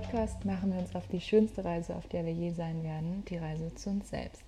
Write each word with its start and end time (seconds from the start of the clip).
Podcast 0.00 0.44
machen 0.44 0.72
wir 0.72 0.78
uns 0.78 0.94
auf 0.94 1.08
die 1.08 1.20
schönste 1.20 1.64
Reise, 1.64 1.96
auf 1.96 2.06
der 2.06 2.24
wir 2.24 2.32
je 2.32 2.52
sein 2.52 2.84
werden, 2.84 3.24
die 3.28 3.36
Reise 3.36 3.74
zu 3.74 3.90
uns 3.90 4.08
selbst. 4.10 4.44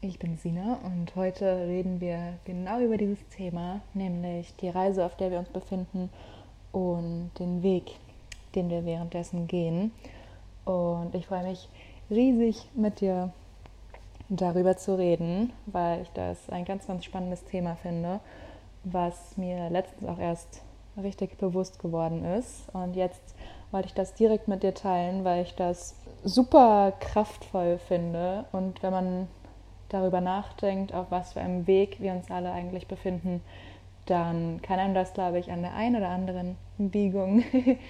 Ich 0.00 0.20
bin 0.20 0.36
Sina 0.36 0.78
und 0.84 1.16
heute 1.16 1.66
reden 1.66 2.00
wir 2.00 2.34
genau 2.44 2.78
über 2.78 2.96
dieses 2.96 3.18
Thema, 3.30 3.80
nämlich 3.92 4.54
die 4.60 4.68
Reise, 4.68 5.04
auf 5.04 5.16
der 5.16 5.32
wir 5.32 5.40
uns 5.40 5.48
befinden 5.48 6.10
und 6.70 7.32
den 7.40 7.64
Weg, 7.64 7.90
den 8.54 8.70
wir 8.70 8.84
währenddessen 8.84 9.48
gehen. 9.48 9.90
Und 10.64 11.12
ich 11.12 11.26
freue 11.26 11.42
mich 11.42 11.68
riesig 12.08 12.70
mit 12.76 13.00
dir 13.00 13.32
darüber 14.28 14.76
zu 14.76 14.96
reden, 14.96 15.52
weil 15.66 16.02
ich 16.02 16.10
das 16.10 16.48
ein 16.50 16.64
ganz, 16.64 16.86
ganz 16.86 17.04
spannendes 17.04 17.42
Thema 17.46 17.74
finde, 17.74 18.20
was 18.84 19.36
mir 19.36 19.70
letztens 19.70 20.08
auch 20.08 20.20
erst 20.20 20.62
richtig 20.96 21.36
bewusst 21.38 21.80
geworden 21.80 22.24
ist. 22.24 22.72
Und 22.72 22.94
jetzt 22.94 23.34
wollte 23.74 23.88
ich 23.88 23.94
das 23.94 24.14
direkt 24.14 24.46
mit 24.46 24.62
dir 24.62 24.72
teilen, 24.72 25.24
weil 25.24 25.42
ich 25.42 25.54
das 25.56 25.96
super 26.22 26.92
kraftvoll 27.00 27.78
finde. 27.78 28.44
Und 28.52 28.82
wenn 28.82 28.92
man 28.92 29.28
darüber 29.88 30.20
nachdenkt, 30.20 30.94
auf 30.94 31.10
was 31.10 31.34
für 31.34 31.40
einem 31.40 31.66
Weg 31.66 32.00
wir 32.00 32.12
uns 32.12 32.30
alle 32.30 32.52
eigentlich 32.52 32.86
befinden, 32.86 33.42
dann 34.06 34.62
kann 34.62 34.78
einem 34.78 34.94
das, 34.94 35.12
glaube 35.12 35.40
ich, 35.40 35.50
an 35.50 35.62
der 35.62 35.74
einen 35.74 35.96
oder 35.96 36.08
anderen 36.08 36.56
Biegung 36.78 37.42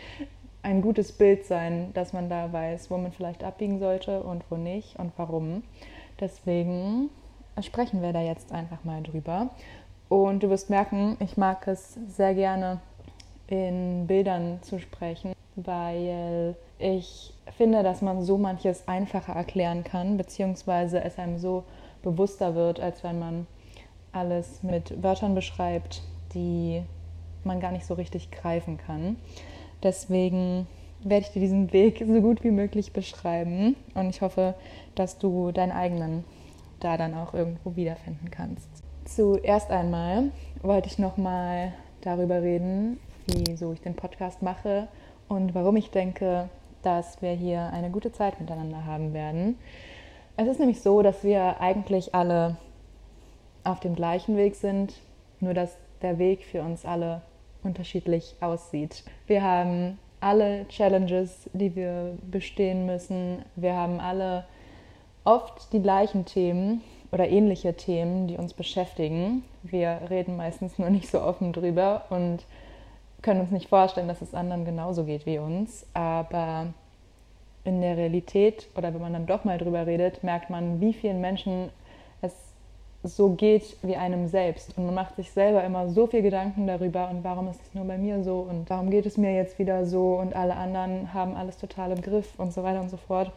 ein 0.62 0.80
gutes 0.80 1.12
Bild 1.12 1.44
sein, 1.44 1.90
dass 1.92 2.14
man 2.14 2.30
da 2.30 2.50
weiß, 2.50 2.90
wo 2.90 2.96
man 2.96 3.12
vielleicht 3.12 3.44
abbiegen 3.44 3.78
sollte 3.78 4.22
und 4.22 4.42
wo 4.50 4.56
nicht 4.56 4.98
und 4.98 5.12
warum. 5.18 5.64
Deswegen 6.18 7.10
sprechen 7.60 8.00
wir 8.00 8.14
da 8.14 8.22
jetzt 8.22 8.52
einfach 8.52 8.84
mal 8.84 9.02
drüber. 9.02 9.50
Und 10.08 10.42
du 10.42 10.48
wirst 10.48 10.70
merken, 10.70 11.18
ich 11.20 11.36
mag 11.36 11.68
es 11.68 11.98
sehr 12.08 12.34
gerne 12.34 12.80
in 13.48 14.06
Bildern 14.06 14.62
zu 14.62 14.78
sprechen, 14.78 15.33
weil 15.56 16.56
ich 16.78 17.32
finde, 17.56 17.82
dass 17.82 18.02
man 18.02 18.22
so 18.22 18.38
manches 18.38 18.88
einfacher 18.88 19.34
erklären 19.34 19.84
kann, 19.84 20.16
beziehungsweise 20.16 21.02
es 21.02 21.18
einem 21.18 21.38
so 21.38 21.64
bewusster 22.02 22.54
wird, 22.54 22.80
als 22.80 23.04
wenn 23.04 23.18
man 23.18 23.46
alles 24.12 24.62
mit 24.62 25.02
Wörtern 25.02 25.34
beschreibt, 25.34 26.02
die 26.34 26.82
man 27.44 27.60
gar 27.60 27.72
nicht 27.72 27.86
so 27.86 27.94
richtig 27.94 28.30
greifen 28.30 28.78
kann. 28.78 29.16
Deswegen 29.82 30.66
werde 31.02 31.26
ich 31.26 31.32
dir 31.32 31.40
diesen 31.40 31.72
Weg 31.72 32.02
so 32.06 32.20
gut 32.20 32.42
wie 32.42 32.50
möglich 32.50 32.92
beschreiben 32.92 33.76
und 33.94 34.08
ich 34.10 34.22
hoffe, 34.22 34.54
dass 34.94 35.18
du 35.18 35.52
deinen 35.52 35.72
eigenen 35.72 36.24
da 36.80 36.96
dann 36.96 37.14
auch 37.14 37.34
irgendwo 37.34 37.76
wiederfinden 37.76 38.30
kannst. 38.30 38.68
Zuerst 39.04 39.70
einmal 39.70 40.30
wollte 40.62 40.88
ich 40.88 40.98
noch 40.98 41.16
mal 41.16 41.72
darüber 42.00 42.42
reden, 42.42 42.98
wieso 43.26 43.72
ich 43.72 43.80
den 43.80 43.94
Podcast 43.94 44.42
mache 44.42 44.88
und 45.34 45.54
warum 45.54 45.76
ich 45.76 45.90
denke, 45.90 46.48
dass 46.82 47.20
wir 47.22 47.32
hier 47.32 47.70
eine 47.72 47.90
gute 47.90 48.12
Zeit 48.12 48.40
miteinander 48.40 48.84
haben 48.84 49.12
werden. 49.14 49.58
Es 50.36 50.48
ist 50.48 50.60
nämlich 50.60 50.80
so, 50.80 51.02
dass 51.02 51.24
wir 51.24 51.60
eigentlich 51.60 52.14
alle 52.14 52.56
auf 53.62 53.80
dem 53.80 53.94
gleichen 53.94 54.36
Weg 54.36 54.54
sind, 54.56 54.94
nur 55.40 55.54
dass 55.54 55.76
der 56.02 56.18
Weg 56.18 56.44
für 56.44 56.62
uns 56.62 56.84
alle 56.84 57.22
unterschiedlich 57.62 58.34
aussieht. 58.40 59.04
Wir 59.26 59.42
haben 59.42 59.98
alle 60.20 60.66
Challenges, 60.68 61.48
die 61.52 61.74
wir 61.74 62.16
bestehen 62.30 62.86
müssen. 62.86 63.42
Wir 63.56 63.74
haben 63.74 64.00
alle 64.00 64.44
oft 65.24 65.72
die 65.72 65.80
gleichen 65.80 66.24
Themen 66.26 66.82
oder 67.12 67.28
ähnliche 67.28 67.74
Themen, 67.74 68.26
die 68.26 68.36
uns 68.36 68.52
beschäftigen. 68.52 69.44
Wir 69.62 70.00
reden 70.10 70.36
meistens 70.36 70.78
nur 70.78 70.90
nicht 70.90 71.08
so 71.10 71.22
offen 71.22 71.52
drüber 71.52 72.04
und 72.10 72.44
können 73.24 73.40
uns 73.40 73.50
nicht 73.50 73.68
vorstellen, 73.68 74.06
dass 74.06 74.22
es 74.22 74.34
anderen 74.34 74.64
genauso 74.64 75.04
geht 75.04 75.26
wie 75.26 75.38
uns. 75.38 75.86
Aber 75.94 76.66
in 77.64 77.80
der 77.80 77.96
Realität 77.96 78.68
oder 78.76 78.92
wenn 78.94 79.00
man 79.00 79.14
dann 79.14 79.26
doch 79.26 79.44
mal 79.44 79.58
drüber 79.58 79.86
redet, 79.86 80.22
merkt 80.22 80.50
man, 80.50 80.80
wie 80.80 80.92
vielen 80.92 81.20
Menschen 81.20 81.70
es 82.20 82.32
so 83.02 83.30
geht 83.30 83.76
wie 83.82 83.96
einem 83.96 84.28
selbst. 84.28 84.76
Und 84.76 84.86
man 84.86 84.94
macht 84.94 85.16
sich 85.16 85.32
selber 85.32 85.64
immer 85.64 85.88
so 85.88 86.06
viel 86.06 86.22
Gedanken 86.22 86.66
darüber 86.66 87.08
und 87.08 87.24
warum 87.24 87.48
ist 87.48 87.60
es 87.62 87.74
nur 87.74 87.86
bei 87.86 87.98
mir 87.98 88.22
so 88.22 88.46
und 88.48 88.68
warum 88.68 88.90
geht 88.90 89.06
es 89.06 89.16
mir 89.16 89.34
jetzt 89.34 89.58
wieder 89.58 89.84
so 89.86 90.14
und 90.16 90.36
alle 90.36 90.56
anderen 90.56 91.12
haben 91.12 91.34
alles 91.34 91.56
total 91.56 91.92
im 91.92 92.02
Griff 92.02 92.38
und 92.38 92.52
so 92.52 92.62
weiter 92.62 92.80
und 92.80 92.90
so 92.90 92.98
fort. 92.98 93.32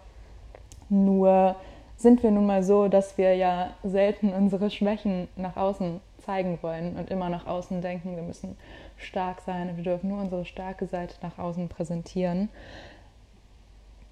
Nur 0.90 1.56
sind 1.96 2.24
wir 2.24 2.31
nun 2.31 2.46
mal 2.46 2.64
so, 2.64 2.88
dass 2.88 3.18
wir 3.18 3.36
ja 3.36 3.72
selten 3.84 4.34
unsere 4.34 4.69
Schwächen 4.69 5.28
nach 5.36 5.58
außen 5.58 6.00
zeigen 6.19 6.59
wollen 6.62 6.96
und 6.98 7.09
immer 7.09 7.30
nach 7.30 7.48
außen 7.48 7.81
denken, 7.81 8.16
wir 8.16 8.24
müssen 8.24 8.58
stark 8.97 9.41
sein 9.41 9.69
und 9.69 9.78
wir 9.78 9.84
dürfen 9.84 10.09
nur 10.09 10.22
unsere 10.22 10.46
starke 10.46 10.88
Seite 10.88 11.16
nach 11.22 11.38
außen 11.38 11.69
präsentieren. 11.69 12.50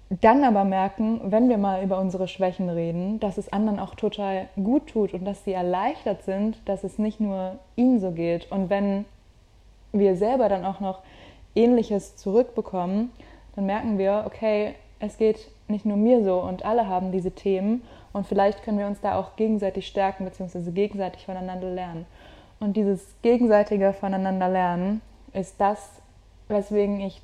Dann 0.08 0.44
aber 0.44 0.64
merken, 0.64 1.20
wenn 1.24 1.48
wir 1.48 1.58
mal 1.58 1.82
über 1.82 1.98
unsere 1.98 2.28
Schwächen 2.28 2.68
reden, 2.70 3.18
dass 3.18 3.38
es 3.38 3.52
anderen 3.52 3.80
auch 3.80 3.96
total 3.96 4.48
gut 4.54 4.86
tut 4.88 5.12
und 5.12 5.24
dass 5.24 5.44
sie 5.44 5.52
erleichtert 5.52 6.22
sind, 6.22 6.56
dass 6.64 6.84
es 6.84 6.98
nicht 6.98 7.18
nur 7.18 7.58
ihnen 7.74 7.98
so 7.98 8.12
geht. 8.12 8.50
Und 8.52 8.70
wenn 8.70 9.04
wir 9.92 10.14
selber 10.14 10.48
dann 10.48 10.64
auch 10.64 10.78
noch 10.78 11.00
Ähnliches 11.56 12.16
zurückbekommen, 12.16 13.10
dann 13.56 13.66
merken 13.66 13.98
wir, 13.98 14.24
okay, 14.26 14.74
es 15.00 15.18
geht 15.18 15.48
nicht 15.66 15.84
nur 15.84 15.96
mir 15.96 16.22
so 16.22 16.40
und 16.40 16.64
alle 16.64 16.88
haben 16.88 17.10
diese 17.10 17.32
Themen 17.32 17.82
und 18.12 18.26
vielleicht 18.26 18.62
können 18.62 18.78
wir 18.78 18.86
uns 18.86 19.00
da 19.00 19.18
auch 19.18 19.36
gegenseitig 19.36 19.86
stärken 19.86 20.24
bzw. 20.24 20.70
gegenseitig 20.70 21.26
voneinander 21.26 21.70
lernen. 21.70 22.06
Und 22.58 22.76
dieses 22.76 23.14
gegenseitige 23.22 23.92
voneinander 23.92 24.48
lernen 24.48 25.02
ist 25.32 25.60
das, 25.60 25.90
weswegen 26.48 27.00
ich 27.00 27.20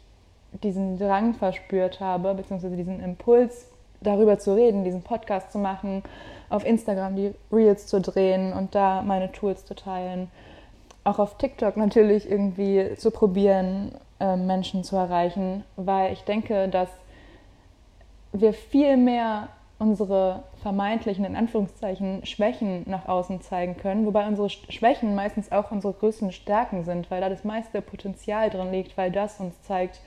diesen 0.62 0.98
Drang 0.98 1.34
verspürt 1.34 2.00
habe, 2.00 2.34
beziehungsweise 2.34 2.76
diesen 2.76 3.00
Impuls, 3.00 3.66
darüber 4.00 4.38
zu 4.38 4.54
reden, 4.54 4.84
diesen 4.84 5.02
Podcast 5.02 5.52
zu 5.52 5.58
machen, 5.58 6.02
auf 6.50 6.66
Instagram 6.66 7.16
die 7.16 7.34
Reels 7.52 7.86
zu 7.86 8.00
drehen 8.00 8.52
und 8.52 8.74
da 8.74 9.02
meine 9.02 9.32
Tools 9.32 9.64
zu 9.64 9.74
teilen. 9.74 10.28
Auch 11.04 11.18
auf 11.18 11.38
TikTok 11.38 11.76
natürlich 11.76 12.30
irgendwie 12.30 12.94
zu 12.96 13.10
probieren, 13.10 13.92
äh, 14.20 14.36
Menschen 14.36 14.84
zu 14.84 14.96
erreichen, 14.96 15.64
weil 15.76 16.12
ich 16.12 16.24
denke, 16.24 16.68
dass 16.68 16.88
wir 18.32 18.52
viel 18.52 18.96
mehr 18.96 19.48
unsere 19.82 20.44
vermeintlichen, 20.62 21.24
in 21.24 21.34
Anführungszeichen, 21.34 22.24
Schwächen 22.24 22.84
nach 22.86 23.08
außen 23.08 23.40
zeigen 23.42 23.76
können, 23.76 24.06
wobei 24.06 24.28
unsere 24.28 24.48
Schwächen 24.48 25.16
meistens 25.16 25.50
auch 25.50 25.72
unsere 25.72 25.92
größten 25.92 26.30
Stärken 26.30 26.84
sind, 26.84 27.10
weil 27.10 27.20
da 27.20 27.28
das 27.28 27.42
meiste 27.42 27.82
Potenzial 27.82 28.48
drin 28.48 28.70
liegt, 28.70 28.96
weil 28.96 29.10
das 29.10 29.40
uns 29.40 29.60
zeigt, 29.62 30.00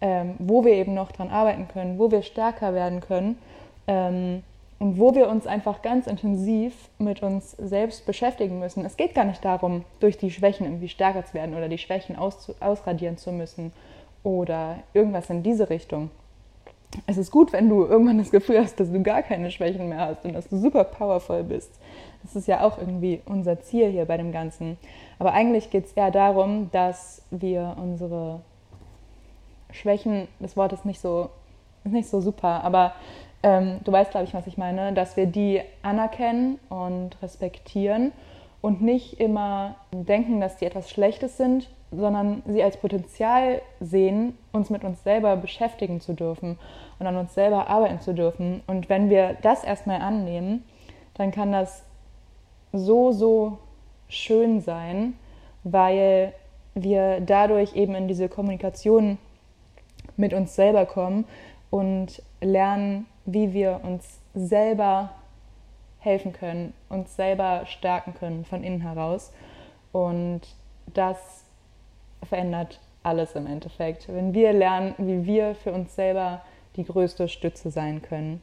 ähm, 0.00 0.36
wo 0.38 0.64
wir 0.64 0.72
eben 0.72 0.94
noch 0.94 1.12
dran 1.12 1.28
arbeiten 1.28 1.68
können, 1.68 1.98
wo 1.98 2.10
wir 2.10 2.22
stärker 2.22 2.72
werden 2.72 3.00
können 3.00 3.38
ähm, 3.86 4.42
und 4.78 4.98
wo 4.98 5.14
wir 5.14 5.28
uns 5.28 5.46
einfach 5.46 5.82
ganz 5.82 6.06
intensiv 6.06 6.88
mit 6.98 7.22
uns 7.22 7.52
selbst 7.58 8.06
beschäftigen 8.06 8.58
müssen. 8.58 8.86
Es 8.86 8.96
geht 8.96 9.14
gar 9.14 9.26
nicht 9.26 9.44
darum, 9.44 9.84
durch 10.00 10.16
die 10.16 10.30
Schwächen 10.30 10.64
irgendwie 10.64 10.88
stärker 10.88 11.26
zu 11.26 11.34
werden 11.34 11.54
oder 11.54 11.68
die 11.68 11.76
Schwächen 11.76 12.16
aus, 12.16 12.54
ausradieren 12.60 13.18
zu 13.18 13.32
müssen 13.32 13.72
oder 14.22 14.76
irgendwas 14.94 15.28
in 15.28 15.42
diese 15.42 15.68
Richtung 15.68 16.10
es 17.06 17.18
ist 17.18 17.30
gut, 17.30 17.52
wenn 17.52 17.68
du 17.68 17.84
irgendwann 17.84 18.18
das 18.18 18.30
Gefühl 18.30 18.60
hast, 18.60 18.80
dass 18.80 18.90
du 18.90 19.02
gar 19.02 19.22
keine 19.22 19.50
Schwächen 19.50 19.88
mehr 19.88 20.00
hast 20.00 20.24
und 20.24 20.32
dass 20.32 20.48
du 20.48 20.56
super 20.56 20.84
powerful 20.84 21.44
bist. 21.44 21.70
Das 22.22 22.36
ist 22.36 22.48
ja 22.48 22.62
auch 22.62 22.78
irgendwie 22.78 23.20
unser 23.26 23.60
Ziel 23.60 23.90
hier 23.90 24.04
bei 24.04 24.16
dem 24.16 24.32
Ganzen. 24.32 24.76
Aber 25.18 25.32
eigentlich 25.32 25.70
geht 25.70 25.86
es 25.86 25.92
eher 25.92 26.10
darum, 26.10 26.70
dass 26.72 27.22
wir 27.30 27.76
unsere 27.80 28.40
Schwächen, 29.72 30.28
das 30.40 30.56
Wort 30.56 30.72
ist 30.72 30.84
nicht 30.84 31.00
so, 31.00 31.30
ist 31.84 31.92
nicht 31.92 32.08
so 32.08 32.20
super, 32.20 32.64
aber 32.64 32.92
ähm, 33.42 33.80
du 33.84 33.92
weißt, 33.92 34.10
glaube 34.10 34.26
ich, 34.26 34.34
was 34.34 34.46
ich 34.46 34.58
meine, 34.58 34.92
dass 34.92 35.16
wir 35.16 35.26
die 35.26 35.62
anerkennen 35.82 36.58
und 36.68 37.22
respektieren 37.22 38.12
und 38.60 38.82
nicht 38.82 39.18
immer 39.18 39.76
denken, 39.92 40.40
dass 40.40 40.56
die 40.56 40.66
etwas 40.66 40.90
Schlechtes 40.90 41.36
sind, 41.36 41.70
sondern 41.90 42.42
sie 42.46 42.62
als 42.62 42.76
Potenzial 42.76 43.62
sehen, 43.80 44.38
uns 44.52 44.70
mit 44.70 44.84
uns 44.84 45.02
selber 45.02 45.36
beschäftigen 45.36 46.00
zu 46.00 46.14
dürfen 46.14 46.58
und 46.98 47.06
an 47.06 47.16
uns 47.16 47.34
selber 47.34 47.68
arbeiten 47.68 48.00
zu 48.00 48.14
dürfen. 48.14 48.62
Und 48.66 48.88
wenn 48.88 49.10
wir 49.10 49.36
das 49.42 49.64
erstmal 49.64 50.00
annehmen, 50.00 50.64
dann 51.14 51.32
kann 51.32 51.52
das 51.52 51.84
so, 52.72 53.12
so 53.12 53.58
schön 54.08 54.60
sein, 54.60 55.14
weil 55.64 56.32
wir 56.74 57.20
dadurch 57.20 57.74
eben 57.74 57.94
in 57.94 58.08
diese 58.08 58.28
Kommunikation 58.28 59.18
mit 60.16 60.32
uns 60.32 60.54
selber 60.54 60.86
kommen 60.86 61.24
und 61.70 62.22
lernen, 62.40 63.06
wie 63.24 63.52
wir 63.52 63.80
uns 63.82 64.20
selber 64.34 65.10
helfen 65.98 66.32
können, 66.32 66.72
uns 66.88 67.16
selber 67.16 67.62
stärken 67.66 68.14
können 68.14 68.44
von 68.44 68.62
innen 68.62 68.80
heraus. 68.80 69.32
Und 69.92 70.42
das 70.94 71.44
verändert 72.28 72.80
alles 73.02 73.34
im 73.34 73.46
Endeffekt. 73.46 74.08
Wenn 74.08 74.34
wir 74.34 74.52
lernen, 74.52 74.94
wie 74.98 75.24
wir 75.26 75.54
für 75.54 75.72
uns 75.72 75.94
selber 75.94 76.42
die 76.76 76.84
größte 76.84 77.28
Stütze 77.28 77.70
sein 77.70 78.02
können. 78.02 78.42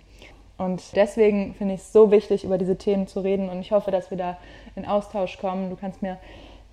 Und 0.58 0.96
deswegen 0.96 1.54
finde 1.54 1.76
ich 1.76 1.82
es 1.82 1.94
so 1.94 2.10
wichtig, 2.12 2.44
über 2.44 2.58
diese 2.58 2.78
Themen 2.78 3.08
zu 3.08 3.20
reden. 3.20 3.50
Und 3.50 3.60
ich 3.60 3.72
hoffe, 3.72 3.92
dass 3.92 4.10
wir 4.10 4.18
da 4.18 4.38
in 4.76 4.86
Austausch 4.86 5.38
kommen. 5.38 5.70
Du 5.70 5.76
kannst 5.76 6.02
mir 6.02 6.18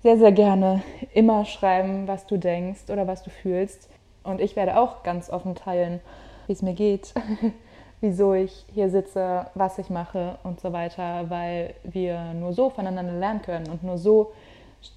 sehr, 0.01 0.17
sehr 0.17 0.31
gerne 0.31 0.83
immer 1.13 1.45
schreiben, 1.45 2.07
was 2.07 2.25
du 2.25 2.37
denkst 2.37 2.89
oder 2.89 3.07
was 3.07 3.23
du 3.23 3.29
fühlst. 3.29 3.89
Und 4.23 4.41
ich 4.41 4.55
werde 4.55 4.77
auch 4.77 5.03
ganz 5.03 5.29
offen 5.29 5.55
teilen, 5.55 5.99
wie 6.47 6.53
es 6.53 6.63
mir 6.63 6.73
geht, 6.73 7.13
wieso 8.01 8.33
ich 8.33 8.65
hier 8.73 8.89
sitze, 8.89 9.47
was 9.53 9.77
ich 9.77 9.89
mache 9.89 10.37
und 10.43 10.59
so 10.59 10.73
weiter, 10.73 11.29
weil 11.29 11.75
wir 11.83 12.33
nur 12.33 12.53
so 12.53 12.69
voneinander 12.69 13.13
lernen 13.13 13.43
können 13.43 13.69
und 13.69 13.83
nur 13.83 13.97
so 13.97 14.31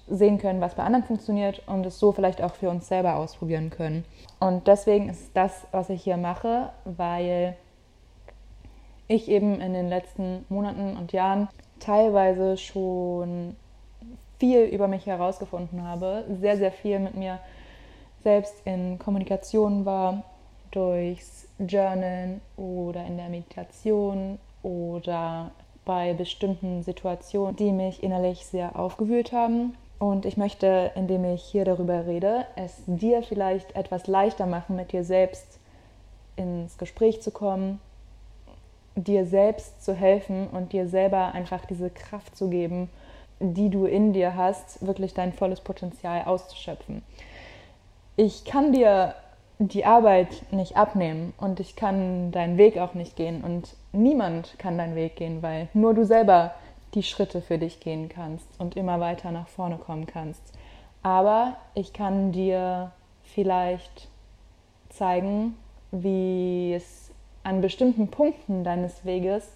sehen 0.07 0.37
können, 0.37 0.61
was 0.61 0.75
bei 0.75 0.83
anderen 0.83 1.05
funktioniert 1.05 1.61
und 1.67 1.85
es 1.85 1.99
so 1.99 2.11
vielleicht 2.11 2.41
auch 2.41 2.53
für 2.53 2.69
uns 2.69 2.87
selber 2.87 3.15
ausprobieren 3.15 3.69
können. 3.69 4.05
Und 4.39 4.67
deswegen 4.67 5.09
ist 5.09 5.31
das, 5.35 5.67
was 5.71 5.89
ich 5.89 6.03
hier 6.03 6.17
mache, 6.17 6.69
weil 6.85 7.55
ich 9.07 9.27
eben 9.27 9.59
in 9.59 9.73
den 9.73 9.89
letzten 9.89 10.45
Monaten 10.49 10.95
und 10.97 11.11
Jahren 11.11 11.49
teilweise 11.79 12.57
schon 12.57 13.55
viel 14.39 14.63
über 14.63 14.87
mich 14.87 15.05
herausgefunden 15.05 15.83
habe, 15.83 16.25
sehr, 16.39 16.57
sehr 16.57 16.71
viel 16.71 16.99
mit 16.99 17.15
mir 17.15 17.39
selbst 18.23 18.55
in 18.65 18.99
Kommunikation 18.99 19.85
war, 19.85 20.23
durchs 20.71 21.47
Journalen 21.57 22.41
oder 22.57 23.05
in 23.05 23.17
der 23.17 23.29
Meditation 23.29 24.39
oder 24.61 25.51
bei 25.89 26.13
bestimmten 26.13 26.83
Situationen, 26.83 27.55
die 27.55 27.71
mich 27.71 28.03
innerlich 28.03 28.45
sehr 28.45 28.77
aufgewühlt 28.77 29.31
haben. 29.31 29.75
Und 29.97 30.27
ich 30.27 30.37
möchte, 30.37 30.91
indem 30.93 31.25
ich 31.25 31.41
hier 31.41 31.65
darüber 31.65 32.05
rede, 32.05 32.45
es 32.55 32.83
dir 32.85 33.23
vielleicht 33.23 33.75
etwas 33.75 34.05
leichter 34.05 34.45
machen, 34.45 34.75
mit 34.75 34.91
dir 34.91 35.03
selbst 35.03 35.57
ins 36.35 36.77
Gespräch 36.77 37.23
zu 37.23 37.31
kommen, 37.31 37.81
dir 38.93 39.25
selbst 39.25 39.83
zu 39.83 39.95
helfen 39.95 40.47
und 40.49 40.73
dir 40.73 40.87
selber 40.87 41.33
einfach 41.33 41.65
diese 41.65 41.89
Kraft 41.89 42.37
zu 42.37 42.51
geben, 42.51 42.91
die 43.39 43.71
du 43.71 43.85
in 43.85 44.13
dir 44.13 44.35
hast, 44.35 44.85
wirklich 44.85 45.15
dein 45.15 45.33
volles 45.33 45.59
Potenzial 45.59 46.25
auszuschöpfen. 46.25 47.01
Ich 48.15 48.45
kann 48.45 48.73
dir 48.73 49.15
die 49.61 49.83
Arbeit 49.83 50.41
nicht 50.51 50.77
abnehmen 50.77 51.33
und 51.37 51.59
ich 51.59 51.75
kann 51.75 52.31
deinen 52.31 52.57
Weg 52.57 52.77
auch 52.77 52.93
nicht 52.93 53.17
gehen 53.17 53.43
und 53.43 53.75
niemand 53.91 54.57
kann 54.57 54.77
deinen 54.77 54.95
Weg 54.95 55.17
gehen, 55.17 55.41
weil 55.41 55.67
nur 55.73 55.93
du 55.93 56.05
selber 56.05 56.53
die 56.93 57.03
Schritte 57.03 57.41
für 57.41 57.57
dich 57.57 57.81
gehen 57.81 58.07
kannst 58.07 58.47
und 58.57 58.77
immer 58.77 59.01
weiter 59.01 59.31
nach 59.31 59.49
vorne 59.49 59.75
kommen 59.75 60.07
kannst. 60.07 60.41
Aber 61.03 61.57
ich 61.73 61.91
kann 61.91 62.31
dir 62.31 62.91
vielleicht 63.23 64.07
zeigen, 64.87 65.55
wie 65.91 66.73
es 66.73 67.11
an 67.43 67.59
bestimmten 67.59 68.07
Punkten 68.07 68.63
deines 68.63 69.03
Weges 69.03 69.51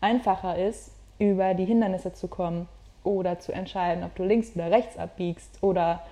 einfacher 0.00 0.56
ist, 0.56 0.92
über 1.18 1.54
die 1.54 1.64
Hindernisse 1.64 2.12
zu 2.12 2.28
kommen 2.28 2.68
oder 3.02 3.40
zu 3.40 3.50
entscheiden, 3.52 4.04
ob 4.04 4.14
du 4.14 4.22
links 4.22 4.54
oder 4.54 4.70
rechts 4.70 4.96
abbiegst 4.96 5.62
oder 5.62 6.04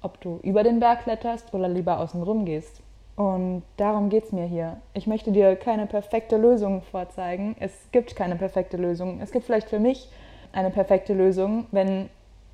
ob 0.00 0.20
du 0.22 0.40
über 0.42 0.62
den 0.62 0.80
Berg 0.80 1.02
kletterst 1.02 1.52
oder 1.52 1.68
lieber 1.68 2.00
außen 2.00 2.22
rum 2.22 2.46
gehst. 2.46 2.80
Und 3.16 3.62
darum 3.76 4.08
geht 4.08 4.24
es 4.24 4.32
mir 4.32 4.46
hier. 4.46 4.78
Ich 4.92 5.06
möchte 5.06 5.30
dir 5.30 5.54
keine 5.56 5.86
perfekte 5.86 6.36
Lösung 6.36 6.82
vorzeigen. 6.82 7.54
Es 7.60 7.72
gibt 7.92 8.16
keine 8.16 8.36
perfekte 8.36 8.76
Lösung. 8.76 9.20
Es 9.20 9.30
gibt 9.30 9.44
vielleicht 9.44 9.68
für 9.68 9.78
mich 9.78 10.08
eine 10.52 10.70
perfekte 10.70 11.14
Lösung, 11.14 11.66
wenn 11.70 12.08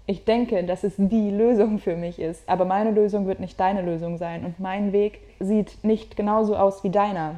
ich 0.07 0.25
denke, 0.25 0.65
dass 0.65 0.85
es 0.85 0.95
die 0.99 1.31
Lösung 1.31 1.79
für 1.79 1.97
mich 1.97 2.19
ist. 2.19 2.47
Aber 2.49 2.65
meine 2.65 2.91
Lösung 2.91 3.27
wird 3.27 3.41
nicht 3.41 3.59
deine 3.59 3.83
Lösung 3.83 4.19
sein. 4.19 4.45
Und 4.45 4.61
mein 4.61 4.93
Weg 4.93 5.21
sieht 5.39 5.83
nicht 5.83 6.17
genauso 6.17 6.57
aus 6.57 6.85
wie 6.85 6.91
deiner. 6.91 7.37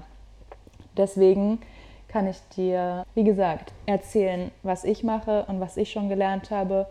Deswegen 0.96 1.60
kann 2.08 2.26
ich 2.26 2.38
dir, 2.56 3.04
wie 3.14 3.24
gesagt, 3.24 3.72
erzählen, 3.86 4.50
was 4.62 4.84
ich 4.84 5.04
mache 5.04 5.44
und 5.48 5.60
was 5.60 5.76
ich 5.76 5.90
schon 5.90 6.08
gelernt 6.08 6.50
habe 6.50 6.86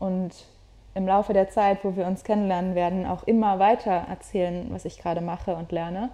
und 0.00 0.32
im 0.94 1.06
Laufe 1.06 1.32
der 1.32 1.48
Zeit, 1.48 1.84
wo 1.84 1.96
wir 1.96 2.06
uns 2.06 2.24
kennenlernen 2.24 2.74
werden, 2.74 3.06
auch 3.06 3.24
immer 3.24 3.58
weiter 3.58 4.04
erzählen, 4.08 4.66
was 4.70 4.84
ich 4.84 4.98
gerade 4.98 5.20
mache 5.20 5.56
und 5.56 5.72
lerne. 5.72 6.10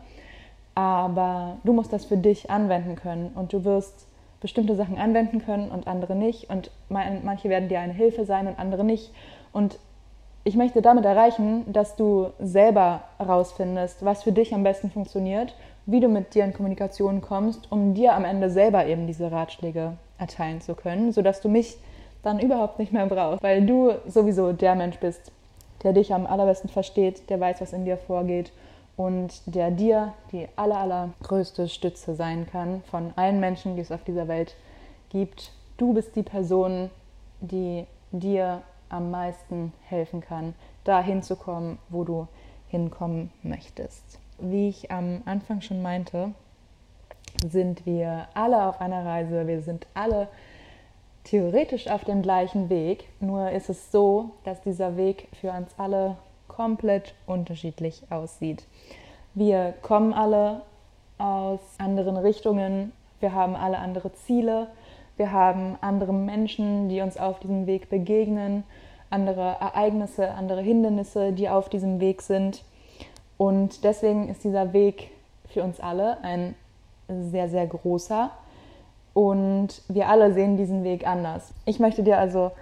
Aber 0.75 1.59
du 1.65 1.73
musst 1.73 1.93
das 1.93 2.05
für 2.05 2.17
dich 2.17 2.51
anwenden 2.51 2.97
können 2.97 3.33
und 3.35 3.53
du 3.53 3.65
wirst 3.65 4.07
bestimmte 4.41 4.75
Sachen 4.75 4.97
anwenden 4.99 5.45
können 5.45 5.71
und 5.71 5.87
andere 5.87 6.17
nicht. 6.17 6.49
Und 6.49 6.71
manche 6.89 7.49
werden 7.49 7.69
dir 7.69 7.81
eine 7.81 7.93
Hilfe 7.93 8.25
sein 8.25 8.47
und 8.47 8.59
andere 8.59 8.85
nicht. 8.85 9.13
Und 9.53 9.79
ich 10.45 10.57
möchte 10.57 10.81
damit 10.81 11.05
erreichen, 11.05 11.71
dass 11.71 11.97
du 11.97 12.31
selber 12.39 13.03
herausfindest, 13.19 14.03
was 14.05 14.23
für 14.23 14.33
dich 14.33 14.55
am 14.55 14.63
besten 14.63 14.91
funktioniert, 14.91 15.55
wie 15.85 16.01
du 16.01 16.09
mit 16.09 16.35
dir 16.35 16.45
in 16.45 16.55
Kommunikation 16.55 17.21
kommst, 17.21 17.71
um 17.71 17.93
dir 17.93 18.15
am 18.15 18.25
Ende 18.25 18.49
selber 18.49 18.87
eben 18.87 19.07
diese 19.07 19.31
Ratschläge 19.31 19.99
erteilen 20.17 20.63
zu 20.63 20.75
können, 20.75 21.13
sodass 21.13 21.43
du 21.43 21.51
mich 21.51 21.77
dann 22.23 22.39
überhaupt 22.39 22.79
nicht 22.79 22.93
mehr 22.93 23.07
brauchst, 23.07 23.43
weil 23.43 23.65
du 23.65 23.93
sowieso 24.07 24.53
der 24.53 24.75
Mensch 24.75 24.99
bist, 24.99 25.33
der 25.83 25.93
dich 25.93 26.13
am 26.13 26.27
allerbesten 26.27 26.69
versteht, 26.69 27.31
der 27.31 27.41
weiß, 27.41 27.61
was 27.61 27.73
in 27.73 27.85
dir 27.85 27.97
vorgeht 27.97 28.53
und 28.97 29.43
der 29.47 29.71
dir 29.71 30.13
die 30.31 30.47
aller, 30.57 30.79
allergrößte 30.79 31.69
Stütze 31.69 32.15
sein 32.15 32.47
kann 32.47 32.83
von 32.91 33.13
allen 33.17 33.41
Menschen, 33.41 33.77
die 33.77 33.83
es 33.83 33.93
auf 33.93 34.05
dieser 34.05 34.29
Welt 34.29 34.55
gibt. 35.09 35.53
Du 35.79 35.95
bist 35.95 36.15
die 36.17 36.23
Person, 36.23 36.91
die 37.41 37.87
dir 38.13 38.63
am 38.91 39.11
meisten 39.11 39.73
helfen 39.89 40.21
kann, 40.21 40.55
dahin 40.85 41.23
zu 41.23 41.37
kommen, 41.37 41.79
wo 41.89 42.05
du 42.05 42.29
hinkommen 42.69 43.31
möchtest. 43.43 44.19
Wie 44.39 44.69
ich 44.69 44.91
am 44.91 45.23
Anfang 45.25 45.61
schon 45.61 45.81
meinte, 45.81 46.33
sind 47.47 47.87
wir 47.87 48.29
alle 48.35 48.67
auf 48.67 48.81
einer 48.81 49.05
Reise, 49.05 49.47
wir 49.47 49.63
sind 49.63 49.87
alle 49.95 50.29
theoretisch 51.25 51.89
auf 51.89 52.05
dem 52.05 52.23
gleichen 52.23 52.69
Weg, 52.69 53.05
nur 53.21 53.51
ist 53.51 53.69
es 53.69 53.93
so, 53.93 54.31
dass 54.45 54.61
dieser 54.63 54.97
Weg 54.97 55.29
für 55.41 55.51
uns 55.51 55.71
alle 55.77 56.17
komplett 56.49 57.15
unterschiedlich 57.27 58.03
aussieht. 58.11 58.65
Wir 59.35 59.75
kommen 59.83 60.13
alle 60.13 60.63
aus 61.19 61.61
anderen 61.79 62.17
Richtungen, 62.17 62.93
wir 63.21 63.33
haben 63.33 63.55
alle 63.55 63.79
andere 63.79 64.13
Ziele, 64.13 64.69
wir 65.17 65.33
haben 65.33 65.77
andere 65.81 66.13
Menschen, 66.15 66.89
die 66.89 67.03
uns 67.03 67.19
auf 67.19 67.41
diesem 67.41 67.67
Weg 67.67 67.91
begegnen, 67.91 68.65
andere 69.11 69.57
Ereignisse, 69.61 70.31
andere 70.31 70.63
Hindernisse, 70.63 71.33
die 71.33 71.49
auf 71.49 71.69
diesem 71.69 72.01
Weg 72.01 72.23
sind. 72.23 72.65
Und 73.37 73.85
deswegen 73.85 74.29
ist 74.29 74.45
dieser 74.45 74.73
Weg 74.73 75.11
für 75.47 75.63
uns 75.63 75.81
alle 75.81 76.23
ein 76.25 76.55
sehr, 77.09 77.49
sehr 77.49 77.67
großer 77.67 78.31
und 79.15 79.83
wir 79.89 80.09
alle 80.09 80.33
sehen 80.33 80.57
diesen 80.57 80.85
Weg 80.85 81.07
anders. 81.07 81.53
Ich 81.65 81.81
möchte 81.81 82.03
dir 82.03 82.19
also 82.19 82.53